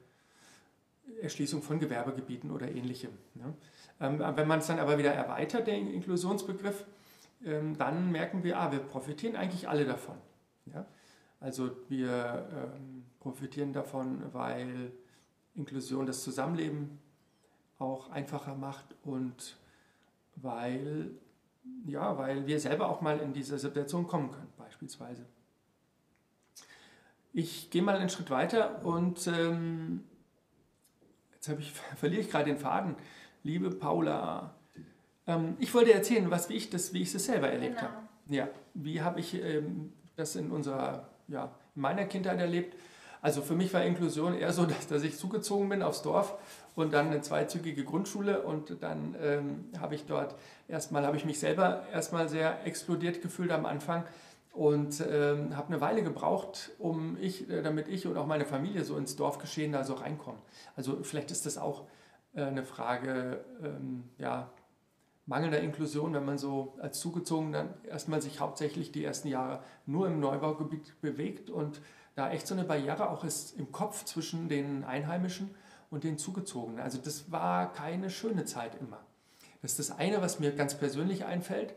Erschließung 1.21 1.61
von 1.61 1.79
Gewerbegebieten 1.79 2.51
oder 2.51 2.69
ähnlichem. 2.69 3.11
Ne? 3.35 3.53
Ähm, 3.99 4.19
wenn 4.19 4.47
man 4.47 4.59
es 4.59 4.67
dann 4.67 4.79
aber 4.79 4.97
wieder 4.97 5.13
erweitert, 5.13 5.67
den 5.67 5.87
Inklusionsbegriff, 5.91 6.85
ähm, 7.45 7.77
dann 7.77 8.11
merken 8.11 8.43
wir, 8.43 8.59
ah, 8.59 8.71
wir 8.71 8.79
profitieren 8.79 9.35
eigentlich 9.35 9.69
alle 9.69 9.85
davon. 9.85 10.17
Also 11.39 11.71
wir 11.87 12.49
ähm, 12.51 13.05
profitieren 13.19 13.73
davon, 13.73 14.33
weil 14.33 14.91
Inklusion 15.53 16.05
das 16.05 16.23
Zusammenleben 16.23 16.99
auch 17.79 18.09
einfacher 18.09 18.55
macht 18.55 18.95
und 19.03 19.57
weil, 20.35 21.11
ja, 21.85 22.17
weil 22.17 22.47
wir 22.47 22.59
selber 22.59 22.89
auch 22.89 23.01
mal 23.01 23.19
in 23.19 23.33
diese 23.33 23.57
Situation 23.59 24.07
kommen 24.07 24.31
können, 24.31 24.51
beispielsweise. 24.57 25.25
Ich 27.37 27.69
gehe 27.69 27.83
mal 27.83 27.95
einen 27.95 28.09
Schritt 28.09 28.31
weiter 28.31 28.83
und 28.83 29.27
ähm, 29.27 30.03
jetzt 31.35 31.47
ich, 31.49 31.71
verliere 31.95 32.21
ich 32.21 32.31
gerade 32.31 32.45
den 32.45 32.57
Faden. 32.57 32.95
Liebe 33.43 33.69
Paula, 33.69 34.55
ähm, 35.27 35.55
ich 35.59 35.71
wollte 35.75 35.93
erzählen, 35.93 36.31
was, 36.31 36.49
wie, 36.49 36.55
ich 36.55 36.71
das, 36.71 36.93
wie 36.93 37.03
ich 37.03 37.13
es 37.13 37.25
selber 37.25 37.47
erlebt 37.47 37.77
genau. 37.77 37.91
habe. 37.91 38.07
Ja, 38.25 38.47
wie 38.73 39.03
habe 39.03 39.19
ich 39.19 39.35
ähm, 39.35 39.93
das 40.15 40.35
in 40.35 40.49
unserer, 40.49 41.09
ja, 41.27 41.51
in 41.75 41.81
meiner 41.83 42.05
Kindheit 42.05 42.39
erlebt? 42.39 42.75
Also 43.21 43.43
für 43.43 43.53
mich 43.53 43.71
war 43.71 43.83
Inklusion 43.83 44.33
eher 44.33 44.51
so, 44.51 44.65
dass, 44.65 44.87
dass 44.87 45.03
ich 45.03 45.15
zugezogen 45.19 45.69
bin 45.69 45.83
aufs 45.83 46.01
Dorf 46.01 46.39
und 46.75 46.91
dann 46.91 47.05
eine 47.05 47.21
zweizügige 47.21 47.83
Grundschule 47.83 48.41
und 48.41 48.81
dann 48.81 49.15
ähm, 49.21 49.65
habe 49.79 49.93
ich 49.93 50.07
dort 50.07 50.33
erstmal, 50.67 51.05
habe 51.05 51.17
ich 51.17 51.25
mich 51.25 51.37
selber 51.39 51.83
erstmal 51.93 52.29
sehr 52.29 52.65
explodiert 52.65 53.21
gefühlt 53.21 53.51
am 53.51 53.67
Anfang 53.67 54.05
und 54.57 55.03
ähm, 55.07 55.55
habe 55.55 55.67
eine 55.67 55.81
Weile 55.81 56.01
gebraucht, 56.01 56.71
um 56.79 57.15
ich, 57.21 57.47
äh, 57.47 57.61
damit 57.61 57.87
ich 57.87 58.07
und 58.07 58.17
auch 58.17 58.25
meine 58.25 58.45
Familie 58.45 58.83
so 58.83 58.97
ins 58.97 59.15
Dorfgeschehen 59.15 59.71
da 59.71 59.83
so 59.83 59.93
reinkommen. 59.93 60.41
Also 60.75 61.03
vielleicht 61.03 61.29
ist 61.29 61.45
das 61.45 61.59
auch 61.59 61.85
äh, 62.33 62.41
eine 62.41 62.63
Frage, 62.63 63.45
ähm, 63.63 64.05
ja, 64.17 64.49
mangelnder 65.27 65.59
Inklusion, 65.59 66.13
wenn 66.13 66.25
man 66.25 66.39
so 66.39 66.73
als 66.81 66.99
Zugezogener 66.99 67.67
erstmal 67.83 68.19
sich 68.19 68.39
hauptsächlich 68.39 68.91
die 68.91 69.03
ersten 69.03 69.27
Jahre 69.27 69.61
nur 69.85 70.07
im 70.07 70.19
Neubaugebiet 70.19 70.99
bewegt 71.01 71.51
und 71.51 71.79
da 72.15 72.31
echt 72.31 72.47
so 72.47 72.55
eine 72.55 72.63
Barriere 72.63 73.11
auch 73.11 73.23
ist 73.23 73.59
im 73.59 73.71
Kopf 73.71 74.05
zwischen 74.05 74.49
den 74.49 74.83
Einheimischen 74.85 75.53
und 75.91 76.03
den 76.03 76.17
Zugezogenen. 76.17 76.79
Also 76.79 76.97
das 76.97 77.31
war 77.31 77.71
keine 77.73 78.09
schöne 78.09 78.45
Zeit 78.45 78.73
immer. 78.79 79.05
Das 79.61 79.71
ist 79.77 79.89
das 79.89 79.97
eine, 79.99 80.19
was 80.19 80.39
mir 80.39 80.51
ganz 80.55 80.75
persönlich 80.75 81.25
einfällt 81.25 81.75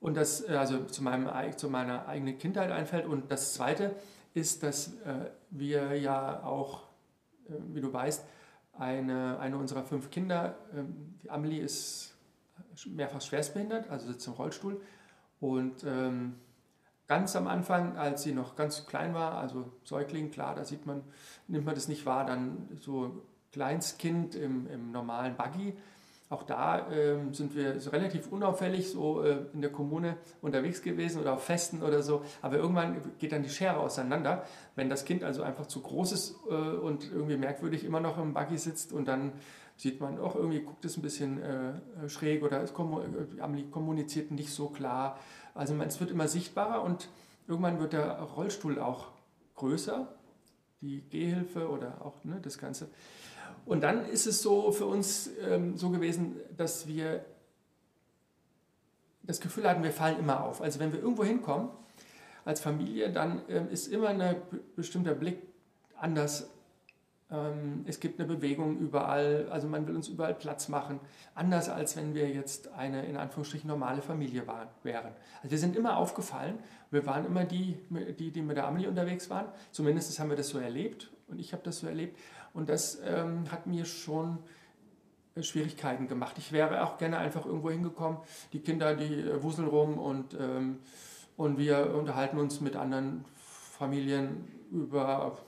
und 0.00 0.16
das 0.16 0.48
äh, 0.48 0.54
also 0.54 0.84
zu, 0.84 1.02
meinem, 1.02 1.28
zu 1.56 1.68
meiner 1.68 2.08
eigenen 2.08 2.38
Kindheit 2.38 2.70
einfällt. 2.70 3.06
Und 3.06 3.30
das 3.30 3.54
zweite 3.54 3.94
ist, 4.34 4.62
dass 4.62 4.94
äh, 5.04 5.30
wir 5.50 5.96
ja 5.98 6.42
auch, 6.42 6.84
äh, 7.48 7.52
wie 7.72 7.80
du 7.80 7.92
weißt, 7.92 8.24
eine, 8.78 9.38
eine 9.38 9.56
unserer 9.58 9.84
fünf 9.84 10.10
Kinder, 10.10 10.56
ähm, 10.74 11.14
die 11.22 11.30
Amelie 11.30 11.60
ist 11.60 12.14
mehrfach 12.86 13.20
schwerstbehindert, 13.20 13.90
also 13.90 14.06
sitzt 14.06 14.26
im 14.26 14.32
Rollstuhl. 14.34 14.80
Und 15.40 15.84
ähm, 15.84 16.36
ganz 17.06 17.34
am 17.36 17.46
Anfang, 17.46 17.96
als 17.96 18.22
sie 18.22 18.32
noch 18.32 18.56
ganz 18.56 18.86
klein 18.86 19.14
war, 19.14 19.34
also 19.38 19.70
Säugling, 19.84 20.30
klar, 20.30 20.54
da 20.54 20.64
sieht 20.64 20.86
man, 20.86 21.02
nimmt 21.48 21.66
man 21.66 21.74
das 21.74 21.88
nicht 21.88 22.06
wahr, 22.06 22.24
dann 22.24 22.68
so 22.80 23.22
Kleinstkind 23.52 24.34
im, 24.34 24.66
im 24.68 24.92
normalen 24.92 25.36
Buggy. 25.36 25.74
Auch 26.30 26.44
da 26.44 26.88
ähm, 26.92 27.34
sind 27.34 27.56
wir 27.56 27.80
so 27.80 27.90
relativ 27.90 28.30
unauffällig 28.30 28.88
so 28.88 29.20
äh, 29.22 29.46
in 29.52 29.62
der 29.62 29.72
Kommune 29.72 30.16
unterwegs 30.40 30.80
gewesen 30.80 31.20
oder 31.20 31.32
auf 31.34 31.42
Festen 31.42 31.82
oder 31.82 32.04
so. 32.04 32.22
Aber 32.40 32.56
irgendwann 32.56 33.02
geht 33.18 33.32
dann 33.32 33.42
die 33.42 33.48
Schere 33.48 33.78
auseinander, 33.78 34.44
wenn 34.76 34.88
das 34.88 35.04
Kind 35.04 35.24
also 35.24 35.42
einfach 35.42 35.66
zu 35.66 35.82
groß 35.82 36.12
ist 36.12 36.36
äh, 36.48 36.54
und 36.54 37.10
irgendwie 37.10 37.36
merkwürdig 37.36 37.82
immer 37.82 37.98
noch 37.98 38.16
im 38.16 38.32
Buggy 38.32 38.58
sitzt 38.58 38.92
und 38.92 39.08
dann 39.08 39.32
sieht 39.76 40.00
man 40.00 40.20
auch 40.20 40.36
irgendwie, 40.36 40.60
guckt 40.60 40.84
es 40.84 40.96
ein 40.96 41.02
bisschen 41.02 41.42
äh, 41.42 42.08
schräg 42.08 42.44
oder 42.44 42.62
es 42.62 42.74
kommuniziert 42.74 44.30
nicht 44.30 44.52
so 44.52 44.68
klar. 44.68 45.18
Also 45.54 45.74
man, 45.74 45.88
es 45.88 45.98
wird 45.98 46.12
immer 46.12 46.28
sichtbarer 46.28 46.84
und 46.84 47.08
irgendwann 47.48 47.80
wird 47.80 47.92
der 47.92 48.20
Rollstuhl 48.20 48.78
auch 48.78 49.08
größer 49.56 50.06
die 50.80 51.02
Gehhilfe 51.10 51.68
oder 51.68 52.02
auch 52.04 52.22
ne, 52.24 52.38
das 52.40 52.56
Ganze. 52.56 52.88
Und 53.66 53.82
dann 53.82 54.06
ist 54.06 54.26
es 54.26 54.42
so 54.42 54.72
für 54.72 54.86
uns 54.86 55.30
ähm, 55.48 55.76
so 55.76 55.90
gewesen, 55.90 56.36
dass 56.56 56.86
wir 56.88 57.24
das 59.22 59.40
Gefühl 59.40 59.68
hatten, 59.68 59.82
wir 59.82 59.92
fallen 59.92 60.18
immer 60.18 60.42
auf. 60.42 60.60
Also 60.60 60.80
wenn 60.80 60.92
wir 60.92 61.00
irgendwo 61.00 61.24
hinkommen 61.24 61.70
als 62.44 62.60
Familie, 62.60 63.12
dann 63.12 63.42
ähm, 63.48 63.68
ist 63.70 63.88
immer 63.88 64.08
ein 64.08 64.36
bestimmter 64.74 65.14
Blick 65.14 65.38
anders 65.96 66.48
ähm, 67.30 67.84
es 67.86 68.00
gibt 68.00 68.18
eine 68.18 68.28
Bewegung 68.28 68.78
überall, 68.78 69.48
also 69.50 69.68
man 69.68 69.86
will 69.86 69.94
uns 69.94 70.08
überall 70.08 70.34
Platz 70.34 70.68
machen. 70.68 71.00
Anders 71.34 71.68
als 71.68 71.96
wenn 71.96 72.14
wir 72.14 72.28
jetzt 72.28 72.72
eine 72.72 73.06
in 73.06 73.16
Anführungsstrichen 73.16 73.68
normale 73.68 74.02
Familie 74.02 74.46
waren, 74.46 74.68
wären. 74.82 75.12
Also 75.36 75.50
wir 75.52 75.58
sind 75.58 75.76
immer 75.76 75.96
aufgefallen, 75.96 76.58
wir 76.90 77.06
waren 77.06 77.24
immer 77.24 77.44
die, 77.44 77.78
die, 78.18 78.32
die 78.32 78.42
mit 78.42 78.56
der 78.56 78.66
Amelie 78.66 78.88
unterwegs 78.88 79.30
waren. 79.30 79.46
Zumindest 79.70 80.18
haben 80.18 80.30
wir 80.30 80.36
das 80.36 80.48
so 80.48 80.58
erlebt 80.58 81.10
und 81.28 81.38
ich 81.38 81.52
habe 81.52 81.62
das 81.62 81.78
so 81.78 81.86
erlebt. 81.86 82.18
Und 82.54 82.68
das 82.68 82.98
ähm, 83.04 83.50
hat 83.50 83.66
mir 83.66 83.84
schon 83.84 84.38
äh, 85.34 85.42
Schwierigkeiten 85.42 86.08
gemacht. 86.08 86.36
Ich 86.38 86.52
wäre 86.52 86.84
auch 86.84 86.98
gerne 86.98 87.18
einfach 87.18 87.46
irgendwo 87.46 87.70
hingekommen. 87.70 88.18
Die 88.52 88.60
Kinder, 88.60 88.94
die 88.94 89.20
äh, 89.20 89.42
wuseln 89.42 89.68
rum 89.68 89.98
und, 89.98 90.34
ähm, 90.34 90.80
und 91.36 91.58
wir 91.58 91.94
unterhalten 91.94 92.38
uns 92.38 92.60
mit 92.60 92.76
anderen 92.76 93.24
Familien 93.78 94.44
über 94.70 95.38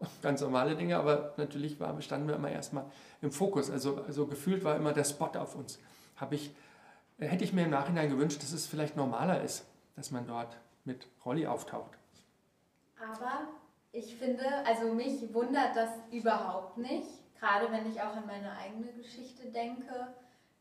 ganz 0.22 0.40
normale 0.40 0.76
Dinge, 0.76 0.98
aber 0.98 1.34
natürlich 1.36 1.78
war, 1.80 2.00
standen 2.00 2.28
wir 2.28 2.36
immer 2.36 2.50
erstmal 2.50 2.84
im 3.22 3.32
Fokus. 3.32 3.70
Also, 3.70 4.02
also 4.06 4.26
gefühlt 4.26 4.64
war 4.64 4.76
immer 4.76 4.92
der 4.92 5.04
Spot 5.04 5.30
auf 5.38 5.54
uns. 5.54 5.78
Habe 6.16 6.34
ich, 6.34 6.54
hätte 7.18 7.44
ich 7.44 7.52
mir 7.52 7.64
im 7.64 7.70
Nachhinein 7.70 8.10
gewünscht, 8.10 8.42
dass 8.42 8.52
es 8.52 8.66
vielleicht 8.66 8.96
normaler 8.96 9.42
ist, 9.42 9.66
dass 9.96 10.10
man 10.10 10.26
dort 10.26 10.56
mit 10.84 11.06
Rolli 11.24 11.46
auftaucht. 11.46 11.90
Aber 12.98 13.48
ich 13.96 14.16
finde, 14.16 14.44
also 14.66 14.92
mich 14.92 15.32
wundert 15.32 15.74
das 15.74 15.88
überhaupt 16.12 16.76
nicht, 16.76 17.08
gerade 17.38 17.72
wenn 17.72 17.90
ich 17.90 18.00
auch 18.00 18.14
an 18.14 18.26
meine 18.26 18.52
eigene 18.58 18.92
Geschichte 18.92 19.50
denke. 19.50 20.08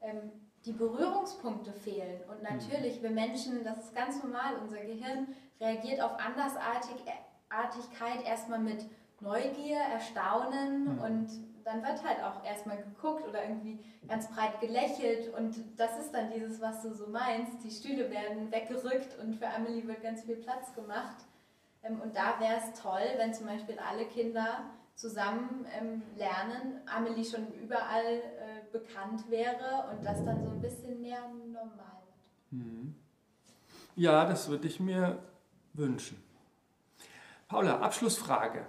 Ähm, 0.01 0.31
die 0.65 0.71
Berührungspunkte 0.71 1.73
fehlen. 1.73 2.21
Und 2.27 2.41
mhm. 2.41 2.57
natürlich, 2.57 3.03
wir 3.03 3.11
Menschen, 3.11 3.63
das 3.63 3.77
ist 3.77 3.95
ganz 3.95 4.23
normal, 4.23 4.55
unser 4.61 4.79
Gehirn 4.79 5.27
reagiert 5.59 6.01
auf 6.01 6.19
Andersartigkeit 6.19 8.25
erstmal 8.25 8.59
mit 8.59 8.85
Neugier, 9.21 9.77
Erstaunen 9.77 10.95
mhm. 10.95 11.01
und 11.01 11.29
dann 11.63 11.83
wird 11.83 12.03
halt 12.03 12.21
auch 12.23 12.43
erstmal 12.43 12.77
geguckt 12.77 13.27
oder 13.27 13.43
irgendwie 13.43 13.79
ganz 14.07 14.29
breit 14.29 14.59
gelächelt 14.59 15.33
und 15.33 15.55
das 15.77 15.99
ist 15.99 16.13
dann 16.13 16.31
dieses, 16.31 16.61
was 16.61 16.83
du 16.83 16.93
so 16.93 17.07
meinst. 17.07 17.63
Die 17.63 17.71
Stühle 17.71 18.11
werden 18.11 18.51
weggerückt 18.51 19.17
und 19.19 19.35
für 19.35 19.47
Amelie 19.47 19.87
wird 19.87 20.03
ganz 20.03 20.23
viel 20.23 20.35
Platz 20.35 20.75
gemacht. 20.75 21.25
Ähm, 21.85 22.01
und 22.01 22.15
da 22.15 22.39
wäre 22.39 22.57
es 22.57 22.79
toll, 22.79 23.03
wenn 23.17 23.33
zum 23.33 23.47
Beispiel 23.47 23.77
alle 23.79 24.05
Kinder 24.05 24.65
zusammen 24.95 25.65
ähm, 25.77 26.01
lernen, 26.17 26.79
Amelie 26.85 27.25
schon 27.25 27.51
überall 27.53 28.05
äh, 28.05 28.71
bekannt 28.71 29.29
wäre 29.29 29.89
und 29.91 30.05
das 30.05 30.23
dann 30.23 30.41
so 30.43 30.49
ein 30.49 30.61
bisschen 30.61 31.01
mehr 31.01 31.19
normal 31.29 32.01
wird. 32.05 32.61
Mhm. 32.61 32.95
Ja, 33.95 34.25
das 34.25 34.49
würde 34.49 34.67
ich 34.67 34.79
mir 34.79 35.19
wünschen. 35.73 36.21
Paula, 37.47 37.79
Abschlussfrage. 37.79 38.65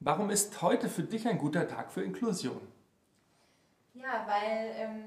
Warum 0.00 0.30
ist 0.30 0.60
heute 0.62 0.88
für 0.88 1.02
dich 1.02 1.26
ein 1.26 1.38
guter 1.38 1.66
Tag 1.66 1.90
für 1.92 2.02
Inklusion? 2.02 2.60
Ja, 3.94 4.26
weil 4.26 4.74
ähm, 4.76 5.04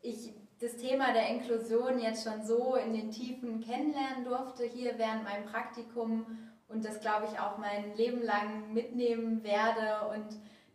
ich 0.00 0.32
das 0.60 0.76
Thema 0.76 1.12
der 1.12 1.28
Inklusion 1.28 1.98
jetzt 1.98 2.24
schon 2.24 2.44
so 2.44 2.76
in 2.76 2.92
den 2.92 3.10
Tiefen 3.10 3.60
kennenlernen 3.60 4.24
durfte 4.24 4.64
hier 4.64 4.96
während 4.96 5.24
meinem 5.24 5.44
Praktikum 5.44 6.24
und 6.72 6.84
das 6.84 7.00
glaube 7.00 7.26
ich 7.30 7.38
auch 7.38 7.58
mein 7.58 7.96
Leben 7.96 8.22
lang 8.22 8.72
mitnehmen 8.72 9.42
werde 9.44 10.08
und 10.10 10.26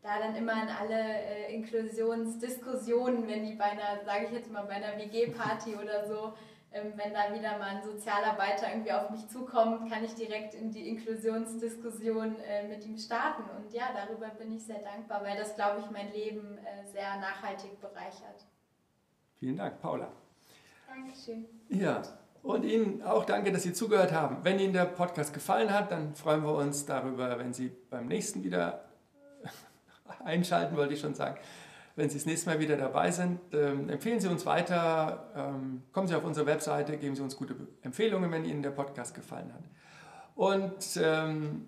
da 0.02 0.20
dann 0.20 0.36
immer 0.36 0.54
in 0.54 0.70
alle 0.70 1.00
äh, 1.00 1.54
Inklusionsdiskussionen, 1.54 3.28
wenn 3.28 3.44
die 3.44 3.56
bei 3.56 3.66
einer, 3.66 4.04
sage 4.06 4.26
ich 4.26 4.32
jetzt 4.32 4.52
mal, 4.52 4.64
bei 4.64 4.76
einer 4.76 4.98
WG-Party 4.98 5.76
oder 5.76 6.08
so 6.08 6.34
ähm, 6.74 6.94
wenn 6.96 7.14
da 7.14 7.34
wieder 7.34 7.58
mal 7.58 7.78
ein 7.78 7.84
Sozialarbeiter 7.84 8.70
irgendwie 8.70 8.92
auf 8.92 9.10
mich 9.10 9.28
zukommt, 9.30 9.90
kann 9.90 10.04
ich 10.04 10.14
direkt 10.16 10.54
in 10.54 10.72
die 10.72 10.90
Inklusionsdiskussion 10.90 12.36
äh, 12.42 12.68
mit 12.68 12.86
ihm 12.86 12.98
starten. 12.98 13.44
Und 13.56 13.74
ja, 13.74 13.90
darüber 13.94 14.28
bin 14.30 14.52
ich 14.52 14.66
sehr 14.66 14.80
dankbar, 14.80 15.24
weil 15.24 15.38
das, 15.38 15.56
glaube 15.56 15.80
ich, 15.80 15.90
mein 15.92 16.12
Leben 16.12 16.58
äh, 16.58 16.86
sehr 16.92 17.18
nachhaltig 17.20 17.80
bereichert. 17.80 18.46
Vielen 19.40 19.58
Dank, 19.58 19.82
Paula. 19.82 20.12
Dankeschön. 20.88 21.46
Ja, 21.70 22.02
und 22.48 22.64
Ihnen 22.64 23.02
auch 23.04 23.26
danke, 23.26 23.52
dass 23.52 23.64
Sie 23.64 23.74
zugehört 23.74 24.12
haben. 24.12 24.38
Wenn 24.44 24.60
Ihnen 24.60 24.74
der 24.74 24.86
Podcast 24.86 25.34
gefallen 25.34 25.72
hat, 25.72 25.92
dann 25.92 26.16
freuen 26.16 26.44
wir 26.44 26.56
uns 26.56 26.86
darüber, 26.86 27.38
wenn 27.40 27.54
Sie 27.54 27.72
beim 27.90 28.08
nächsten 28.08 28.44
wieder 28.44 28.86
einschalten, 30.24 30.76
wollte 30.76 30.94
ich 30.94 31.00
schon 31.00 31.14
sagen 31.14 31.38
wenn 31.98 32.10
Sie 32.10 32.18
das 32.18 32.28
nächste 32.28 32.50
Mal 32.50 32.60
wieder 32.60 32.78
dabei 32.78 33.10
sind. 33.12 33.40
Ähm, 33.54 33.90
empfehlen 33.90 34.20
Sie 34.20 34.28
uns 34.28 34.46
weiter, 34.46 35.32
ähm, 35.36 35.82
kommen 35.92 36.08
Sie 36.08 36.16
auf 36.16 36.24
unsere 36.24 36.46
Webseite, 36.46 36.96
geben 36.98 37.16
Sie 37.16 37.24
uns 37.24 37.36
gute 37.36 37.56
Empfehlungen, 37.82 38.32
wenn 38.32 38.46
Ihnen 38.46 38.62
der 38.62 38.70
Podcast 38.70 39.16
gefallen 39.16 39.52
hat. 39.52 39.64
Und 40.36 41.00
ähm, 41.02 41.68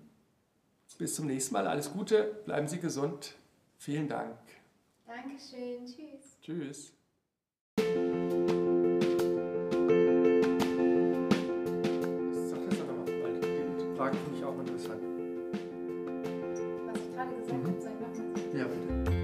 bis 0.98 1.16
zum 1.16 1.26
nächsten 1.26 1.52
Mal. 1.52 1.66
Alles 1.66 1.92
Gute, 1.92 2.42
bleiben 2.44 2.68
Sie 2.68 2.78
gesund. 2.78 3.34
Vielen 3.76 4.06
Dank. 4.06 4.38
Dankeschön. 5.06 5.84
Tschüss. 5.84 6.40
Tschüss. 6.40 6.99
Frage 14.00 14.16
finde 14.16 14.38
ich 14.38 14.44
auch 14.46 14.58
interessant. 14.58 15.02
Was 16.86 16.96
ich 16.96 17.14
gerade 17.14 17.34
gesagt 17.36 17.52
mhm. 17.52 17.66
habe, 17.66 17.80
sag 17.80 18.00
nochmal. 18.00 18.56
Ja, 18.56 18.64
bitte. 18.64 19.20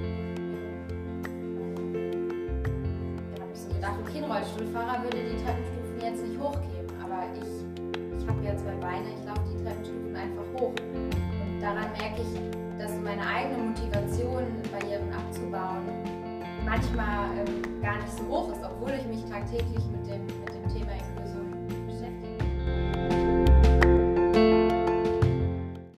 Rollstuhlfahrer 4.27 5.03
würde 5.05 5.17
die 5.17 5.43
Treppenstufen 5.43 6.01
jetzt 6.03 6.23
nicht 6.27 6.39
hochgeben, 6.39 6.93
aber 7.01 7.25
ich, 7.41 8.21
ich 8.21 8.29
habe 8.29 8.45
ja 8.45 8.57
zwei 8.57 8.75
Beine, 8.77 9.07
ich 9.17 9.25
laufe 9.25 9.41
die 9.49 9.65
Treppenstufen 9.65 10.15
einfach 10.15 10.45
hoch. 10.61 10.75
Und 10.93 11.61
daran 11.63 11.89
merke 11.97 12.21
ich, 12.21 12.79
dass 12.79 12.93
meine 13.01 13.25
eigene 13.25 13.73
Motivation, 13.73 14.45
Barrieren 14.71 15.09
abzubauen, 15.11 15.89
manchmal 16.67 17.31
ähm, 17.39 17.81
gar 17.81 17.97
nicht 17.97 18.13
so 18.13 18.29
hoch 18.29 18.53
ist, 18.53 18.61
obwohl 18.63 18.93
ich 18.93 19.07
mich 19.07 19.25
tagtäglich 19.25 19.85
mit 19.89 20.05
dem, 20.07 20.27
mit 20.27 20.57